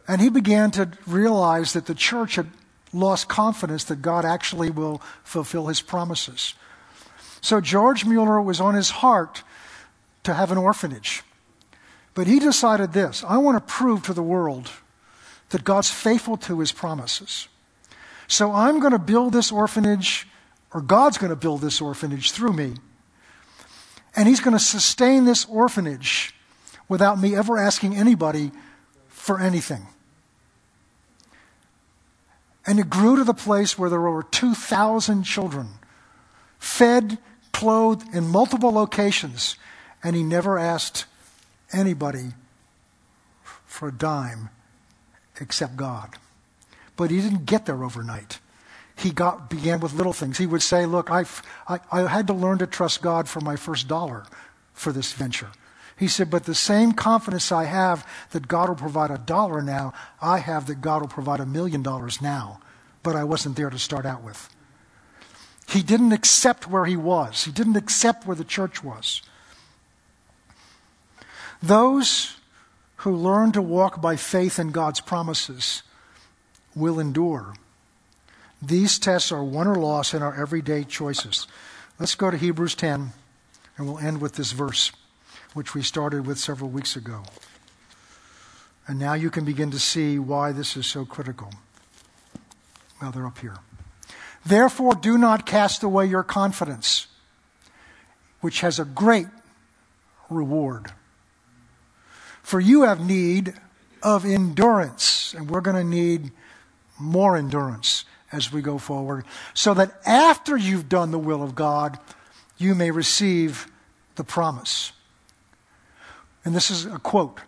[0.06, 2.48] And he began to realize that the church had
[2.92, 6.54] lost confidence that God actually will fulfill his promises.
[7.40, 9.42] So George Mueller was on his heart
[10.24, 11.22] to have an orphanage.
[12.14, 14.70] But he decided this I want to prove to the world
[15.50, 17.48] that God's faithful to his promises.
[18.26, 20.26] So I'm going to build this orphanage,
[20.74, 22.74] or God's going to build this orphanage through me.
[24.16, 26.34] And he's going to sustain this orphanage
[26.88, 28.50] without me ever asking anybody
[29.08, 29.86] for anything.
[32.66, 35.68] And it grew to the place where there were over 2,000 children,
[36.58, 37.18] fed,
[37.52, 39.56] clothed in multiple locations,
[40.02, 41.06] and he never asked
[41.72, 42.32] anybody
[43.64, 44.50] for a dime
[45.40, 46.16] except God.
[46.96, 48.40] But he didn't get there overnight.
[48.96, 50.38] He got, began with little things.
[50.38, 51.26] He would say, Look, I,
[51.68, 54.24] I had to learn to trust God for my first dollar
[54.72, 55.50] for this venture.
[55.96, 59.94] He said, But the same confidence I have that God will provide a dollar now,
[60.20, 62.60] I have that God will provide a million dollars now.
[63.02, 64.50] But I wasn't there to start out with.
[65.68, 69.22] He didn't accept where he was, he didn't accept where the church was.
[71.62, 72.36] Those
[72.96, 75.82] who learn to walk by faith in God's promises
[76.74, 77.54] will endure.
[78.60, 81.46] These tests are won or loss in our everyday choices.
[81.98, 83.12] Let's go to Hebrews 10,
[83.76, 84.92] and we'll end with this verse
[85.56, 87.22] which we started with several weeks ago.
[88.86, 91.50] And now you can begin to see why this is so critical.
[93.00, 93.56] Well, they're up here.
[94.44, 97.06] Therefore, do not cast away your confidence,
[98.42, 99.28] which has a great
[100.28, 100.92] reward.
[102.42, 103.54] For you have need
[104.02, 106.32] of endurance, and we're going to need
[106.98, 111.98] more endurance as we go forward, so that after you've done the will of God,
[112.58, 113.68] you may receive
[114.16, 114.92] the promise.
[116.46, 117.40] And this is a quote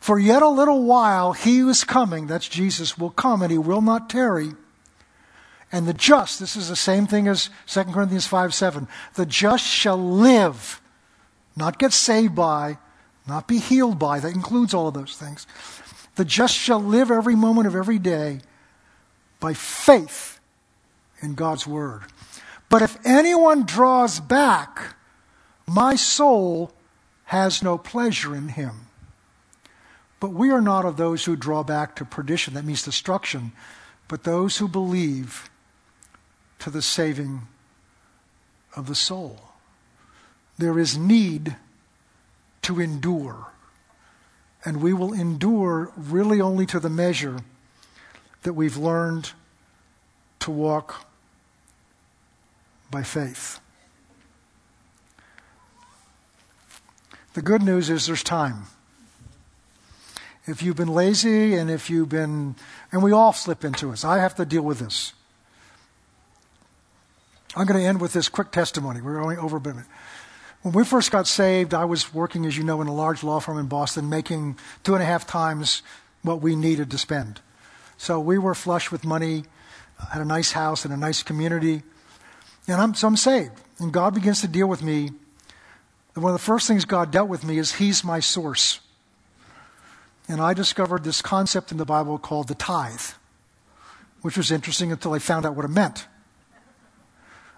[0.00, 3.58] For yet a little while he who is coming, that's Jesus, will come and he
[3.58, 4.52] will not tarry.
[5.70, 8.88] And the just, this is the same thing as 2 Corinthians 5 7.
[9.14, 10.80] The just shall live,
[11.56, 12.78] not get saved by,
[13.26, 14.18] not be healed by.
[14.18, 15.46] That includes all of those things.
[16.16, 18.40] The just shall live every moment of every day
[19.40, 20.40] by faith
[21.20, 22.04] in God's word.
[22.70, 24.96] But if anyone draws back,
[25.66, 26.72] my soul
[27.28, 28.86] has no pleasure in him.
[30.18, 33.52] But we are not of those who draw back to perdition, that means destruction,
[34.08, 35.50] but those who believe
[36.58, 37.42] to the saving
[38.74, 39.38] of the soul.
[40.56, 41.56] There is need
[42.62, 43.48] to endure.
[44.64, 47.40] And we will endure really only to the measure
[48.42, 49.32] that we've learned
[50.40, 51.06] to walk
[52.90, 53.60] by faith.
[57.38, 58.64] The good news is there's time.
[60.48, 62.56] If you've been lazy and if you've been,
[62.90, 65.12] and we all slip into this, I have to deal with this.
[67.54, 69.00] I'm going to end with this quick testimony.
[69.00, 69.84] We're only over a minute.
[70.62, 73.38] When we first got saved, I was working, as you know, in a large law
[73.38, 75.84] firm in Boston, making two and a half times
[76.22, 77.40] what we needed to spend.
[77.98, 79.44] So we were flush with money,
[80.10, 81.84] had a nice house and a nice community.
[82.66, 83.52] And I'm, so I'm saved.
[83.78, 85.10] And God begins to deal with me
[86.18, 88.80] and one of the first things God dealt with me is He's my source.
[90.26, 93.12] And I discovered this concept in the Bible called the tithe,
[94.22, 96.08] which was interesting until I found out what it meant.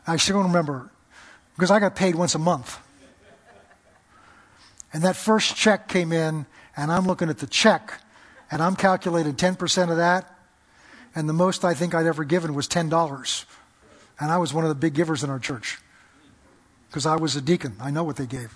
[0.06, 0.90] I still don't remember
[1.54, 2.76] because I got paid once a month.
[4.92, 6.44] And that first check came in,
[6.76, 7.94] and I'm looking at the check,
[8.50, 10.38] and I'm calculating 10% of that.
[11.14, 13.44] And the most I think I'd ever given was $10.
[14.20, 15.78] And I was one of the big givers in our church
[16.90, 17.76] because I was a deacon.
[17.80, 18.52] I know what they gave.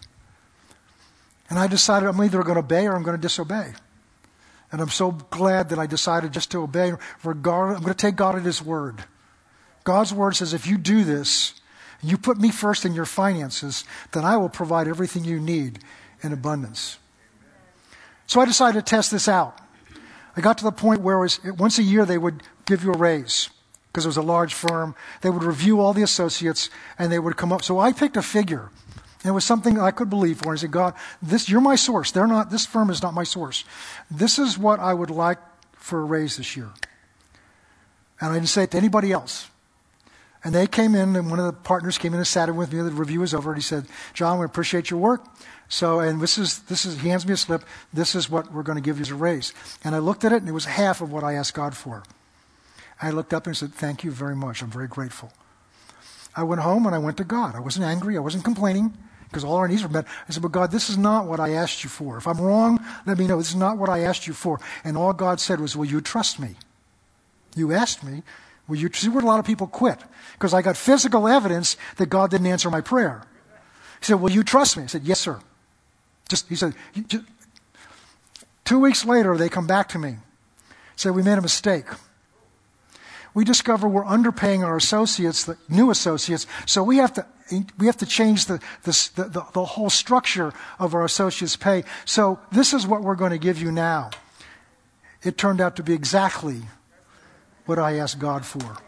[1.49, 3.73] And I decided I'm either going to obey or I'm going to disobey.
[4.73, 6.95] And I'm so glad that I decided just to obey.
[7.23, 9.05] Regardless, I'm going to take God at His word.
[9.85, 11.55] God's word says, if you do this,
[12.03, 15.79] you put me first in your finances, then I will provide everything you need
[16.23, 16.99] in abundance.
[18.27, 19.61] So I decided to test this out.
[20.37, 22.99] I got to the point where was, once a year they would give you a
[22.99, 23.51] raise
[23.95, 24.93] because it was a large firm.
[25.21, 26.69] They would review all the associates
[26.99, 27.63] and they would come up.
[27.63, 28.71] So I picked a figure.
[29.23, 30.53] And it was something I could believe for.
[30.53, 32.11] I said, God, this, you're my source.
[32.11, 33.65] They're not, this firm is not my source.
[34.11, 35.39] This is what I would like
[35.77, 36.71] for a raise this year.
[38.21, 39.49] And I didn't say it to anybody else.
[40.43, 42.71] And they came in, and one of the partners came in and sat in with
[42.73, 42.83] me.
[42.83, 45.25] The review was over, and he said, John, we appreciate your work.
[45.69, 47.65] So, and this is, this is, he hands me a slip.
[47.95, 49.55] This is what we're going to give you as a raise.
[49.85, 52.03] And I looked at it, and it was half of what I asked God for.
[53.01, 54.63] I looked up and said, Thank you very much.
[54.63, 55.33] I'm very grateful.
[56.37, 57.55] I went home and I went to God.
[57.55, 58.17] I wasn't angry.
[58.17, 58.97] I wasn't complaining
[59.29, 60.07] because all our needs were met.
[60.29, 62.17] I said, But God, this is not what I asked you for.
[62.17, 63.39] If I'm wrong, let me know.
[63.39, 64.61] This is not what I asked you for.
[64.85, 66.57] And all God said was, Will you trust me?
[67.57, 68.23] You asked me,
[68.67, 69.99] Will you see where a lot of people quit?
[70.33, 73.23] Because I got physical evidence that God didn't answer my prayer.
[74.01, 74.85] He said, Will you trust me?
[74.85, 75.41] I said, Yes, sir.
[76.29, 76.75] Just, he said.
[78.65, 80.17] Two weeks later, they come back to me.
[80.97, 81.87] Say, We made a mistake
[83.35, 87.27] we discover we're underpaying our associates, the new associates, so we have to
[87.77, 91.85] we have to change the, the, the, the, whole structure of our associates' pay.
[92.07, 94.13] So this is what we're going to give you now.
[95.23, 96.63] It turned out to be exactly
[97.67, 98.79] what I asked God for.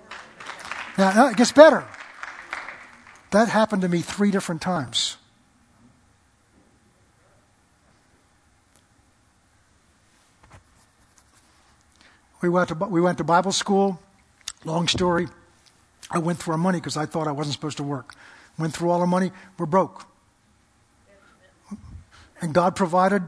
[0.97, 1.87] Now, it gets better.
[3.31, 5.19] That happened to me three different times.
[12.41, 14.01] We went to, we went to Bible school.
[14.67, 15.29] Long story.
[16.11, 18.17] I went through our money because I thought I wasn't supposed to work.
[18.59, 19.31] Went through all our money.
[19.59, 20.05] We're broke.
[22.41, 23.23] And God provided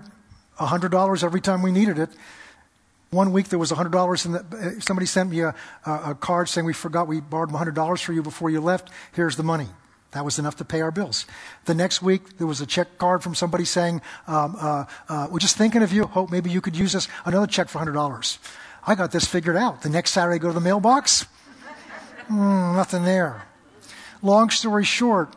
[0.59, 2.11] $100 every time we needed it.
[3.11, 5.55] One week there was $100 and somebody sent me a,
[5.86, 8.91] a, card saying we forgot we borrowed $100 for you before you left.
[9.12, 9.68] Here's the money.
[10.11, 11.24] That was enough to pay our bills.
[11.66, 15.39] The next week, there was a check card from somebody saying, um, uh, uh, We're
[15.39, 16.05] just thinking of you.
[16.05, 17.09] Hope maybe you could use this.
[17.24, 18.39] Another check for $100.
[18.89, 19.82] I got this figured out.
[19.82, 21.26] The next Saturday, I go to the mailbox.
[22.30, 23.43] Mm, nothing there.
[24.22, 25.34] Long story short,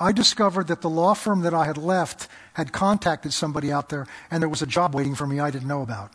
[0.00, 4.08] I discovered that the law firm that I had left had contacted somebody out there,
[4.28, 6.10] and there was a job waiting for me I didn't know about.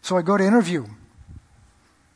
[0.00, 0.86] So I go to interview.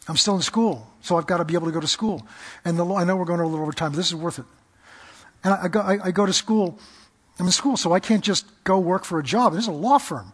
[0.09, 2.27] I'm still in school, so I've got to be able to go to school.
[2.65, 4.47] And the, I know we're going a little over time, but this is worth it.
[5.45, 6.79] And I, I, go, I, I go to school.
[7.39, 9.53] I'm in school, so I can't just go work for a job.
[9.53, 10.33] This is a law firm.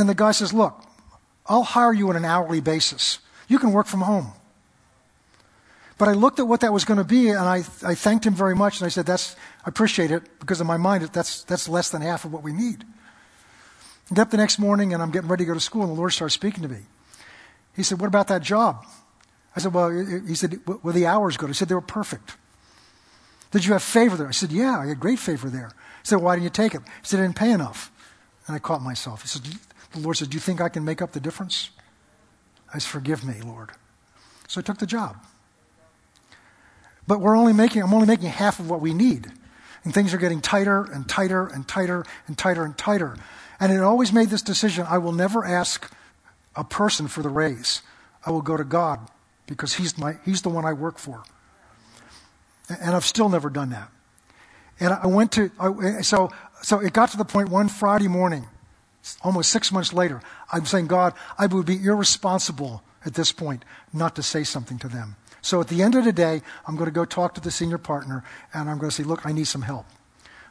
[0.00, 0.82] And the guy says, Look,
[1.46, 3.18] I'll hire you on an hourly basis.
[3.48, 4.32] You can work from home.
[5.98, 8.32] But I looked at what that was going to be, and I, I thanked him
[8.32, 9.36] very much, and I said, That's,
[9.66, 12.54] I appreciate it, because in my mind, that's, that's less than half of what we
[12.54, 12.84] need.
[14.10, 15.90] I get up the next morning, and I'm getting ready to go to school, and
[15.90, 16.80] the Lord starts speaking to me.
[17.76, 18.86] He said, What about that job?
[19.54, 21.50] I said, Well, he said, Were the hours good?
[21.50, 22.36] I said, They were perfect.
[23.50, 24.28] Did you have favor there?
[24.28, 25.72] I said, Yeah, I had great favor there.
[26.02, 26.80] He said, Why didn't you take it?
[26.80, 27.92] He said, I didn't pay enough.
[28.46, 29.22] And I caught myself.
[29.22, 29.42] He said,
[29.92, 31.70] The Lord said, Do you think I can make up the difference?
[32.72, 33.70] I said, Forgive me, Lord.
[34.48, 35.16] So I took the job.
[37.06, 39.32] But we're only making, I'm only making half of what we need.
[39.82, 43.16] And things are getting tighter and tighter and tighter and tighter and tighter.
[43.58, 45.92] And it always made this decision I will never ask
[46.54, 47.82] a person for the raise.
[48.24, 49.00] I will go to God
[49.46, 51.22] because he's, my, he's the one I work for.
[52.68, 53.90] And I've still never done that.
[54.78, 56.30] And I went to, I, so,
[56.62, 58.46] so it got to the point one Friday morning,
[59.22, 60.20] almost six months later,
[60.52, 64.88] I'm saying, God, I would be irresponsible at this point not to say something to
[64.88, 65.16] them.
[65.42, 67.78] So at the end of the day, I'm going to go talk to the senior
[67.78, 69.86] partner and I'm going to say, look, I need some help.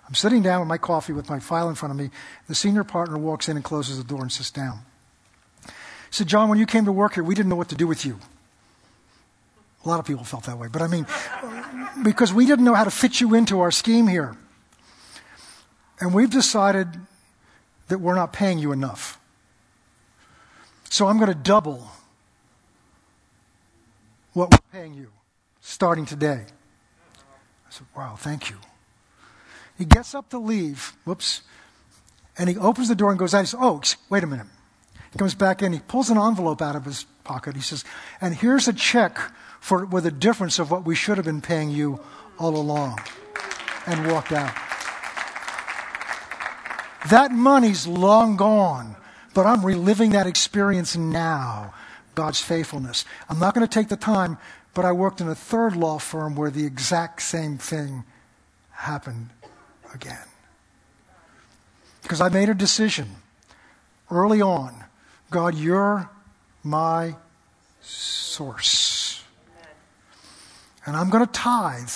[0.07, 2.09] I'm sitting down with my coffee with my file in front of me.
[2.47, 4.79] The senior partner walks in and closes the door and sits down.
[5.65, 5.71] He
[6.09, 8.03] said, John, when you came to work here, we didn't know what to do with
[8.03, 8.19] you.
[9.85, 11.05] A lot of people felt that way, but I mean,
[12.03, 14.35] because we didn't know how to fit you into our scheme here.
[16.01, 16.87] And we've decided
[17.89, 19.19] that we're not paying you enough.
[20.89, 21.91] So I'm going to double
[24.33, 25.11] what we're paying you
[25.61, 26.45] starting today.
[26.47, 28.57] I said, Wow, thank you.
[29.77, 31.41] He gets up to leave, whoops,
[32.37, 33.41] and he opens the door and goes out.
[33.41, 34.47] He says, Oh, wait a minute.
[35.11, 37.55] He comes back in, he pulls an envelope out of his pocket.
[37.55, 37.83] He says,
[38.21, 39.19] And here's a check
[39.59, 41.99] for with a difference of what we should have been paying you
[42.37, 42.99] all along.
[43.85, 44.68] And walked out.
[47.09, 48.95] That money's long gone,
[49.33, 51.73] but I'm reliving that experience now.
[52.15, 53.05] God's faithfulness.
[53.29, 54.37] I'm not going to take the time,
[54.73, 58.03] but I worked in a third law firm where the exact same thing
[58.71, 59.29] happened
[59.93, 60.17] again.
[62.01, 63.07] Because I made a decision
[64.09, 64.83] early on
[65.31, 66.09] God, you're
[66.63, 67.15] my
[67.81, 69.23] source.
[70.85, 71.89] And I'm going to tithe,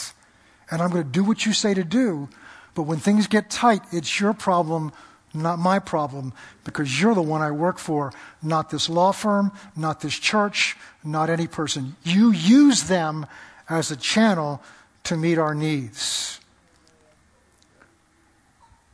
[0.70, 2.30] and I'm going to do what you say to do,
[2.76, 4.92] but when things get tight, it's your problem
[5.34, 10.02] not my problem, because you're the one I work for, not this law firm, not
[10.02, 11.96] this church, not any person.
[12.04, 13.26] You use them
[13.68, 14.62] as a channel
[15.06, 16.40] to meet our needs.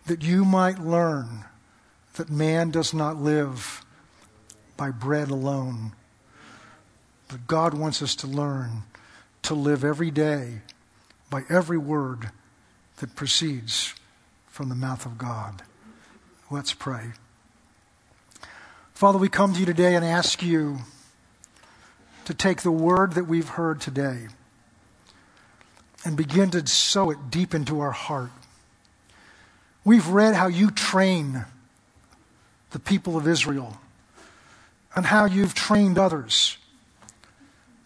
[0.05, 1.45] That you might learn
[2.13, 3.84] that man does not live
[4.77, 5.91] by bread alone.
[7.27, 8.84] But God wants us to learn
[9.43, 10.61] to live every day
[11.30, 12.32] by every word
[12.99, 13.93] that proceeds
[14.47, 15.63] from the mouth of God.
[16.51, 17.11] Let's pray.
[18.93, 20.79] Father, we come to you today and ask you
[22.25, 24.27] to take the word that we've heard today
[26.05, 28.31] and begin to sow it deep into our heart.
[29.83, 31.45] We've read how you train
[32.71, 33.77] the people of Israel
[34.95, 36.57] and how you've trained others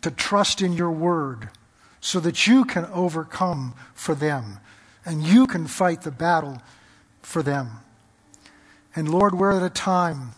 [0.02, 1.50] to trust in your word
[2.02, 4.60] so that you can overcome for them
[5.06, 6.62] and you can fight the battle
[7.22, 7.70] for them.
[8.96, 10.32] And Lord, we're at a time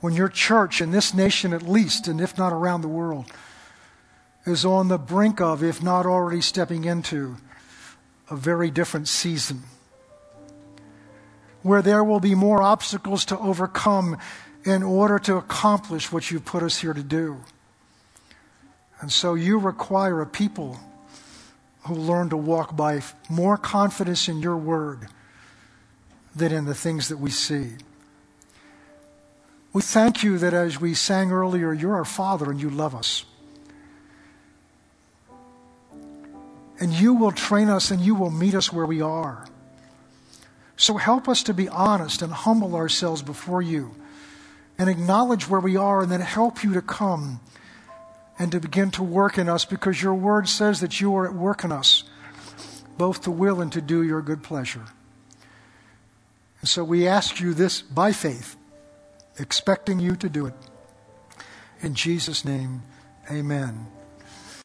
[0.00, 3.26] when your church, in this nation at least, and if not around the world,
[4.46, 7.36] is on the brink of, if not already stepping into,
[8.30, 9.62] a very different season.
[11.62, 14.16] Where there will be more obstacles to overcome
[14.64, 17.38] in order to accomplish what you've put us here to do.
[19.00, 20.78] And so you require a people
[21.88, 25.08] who learn to walk by more confidence in your word
[26.34, 27.72] than in the things that we see.
[29.72, 33.24] We thank you that as we sang earlier, you're our Father and you love us.
[36.80, 39.46] And you will train us and you will meet us where we are.
[40.76, 43.94] So help us to be honest and humble ourselves before you
[44.78, 47.40] and acknowledge where we are and then help you to come
[48.38, 51.34] and to begin to work in us because your word says that you are at
[51.34, 52.04] work in us,
[52.96, 54.84] both to will and to do your good pleasure.
[56.60, 58.56] And so we ask you this by faith,
[59.38, 60.54] expecting you to do it.
[61.80, 62.82] In Jesus' name,
[63.30, 63.86] amen.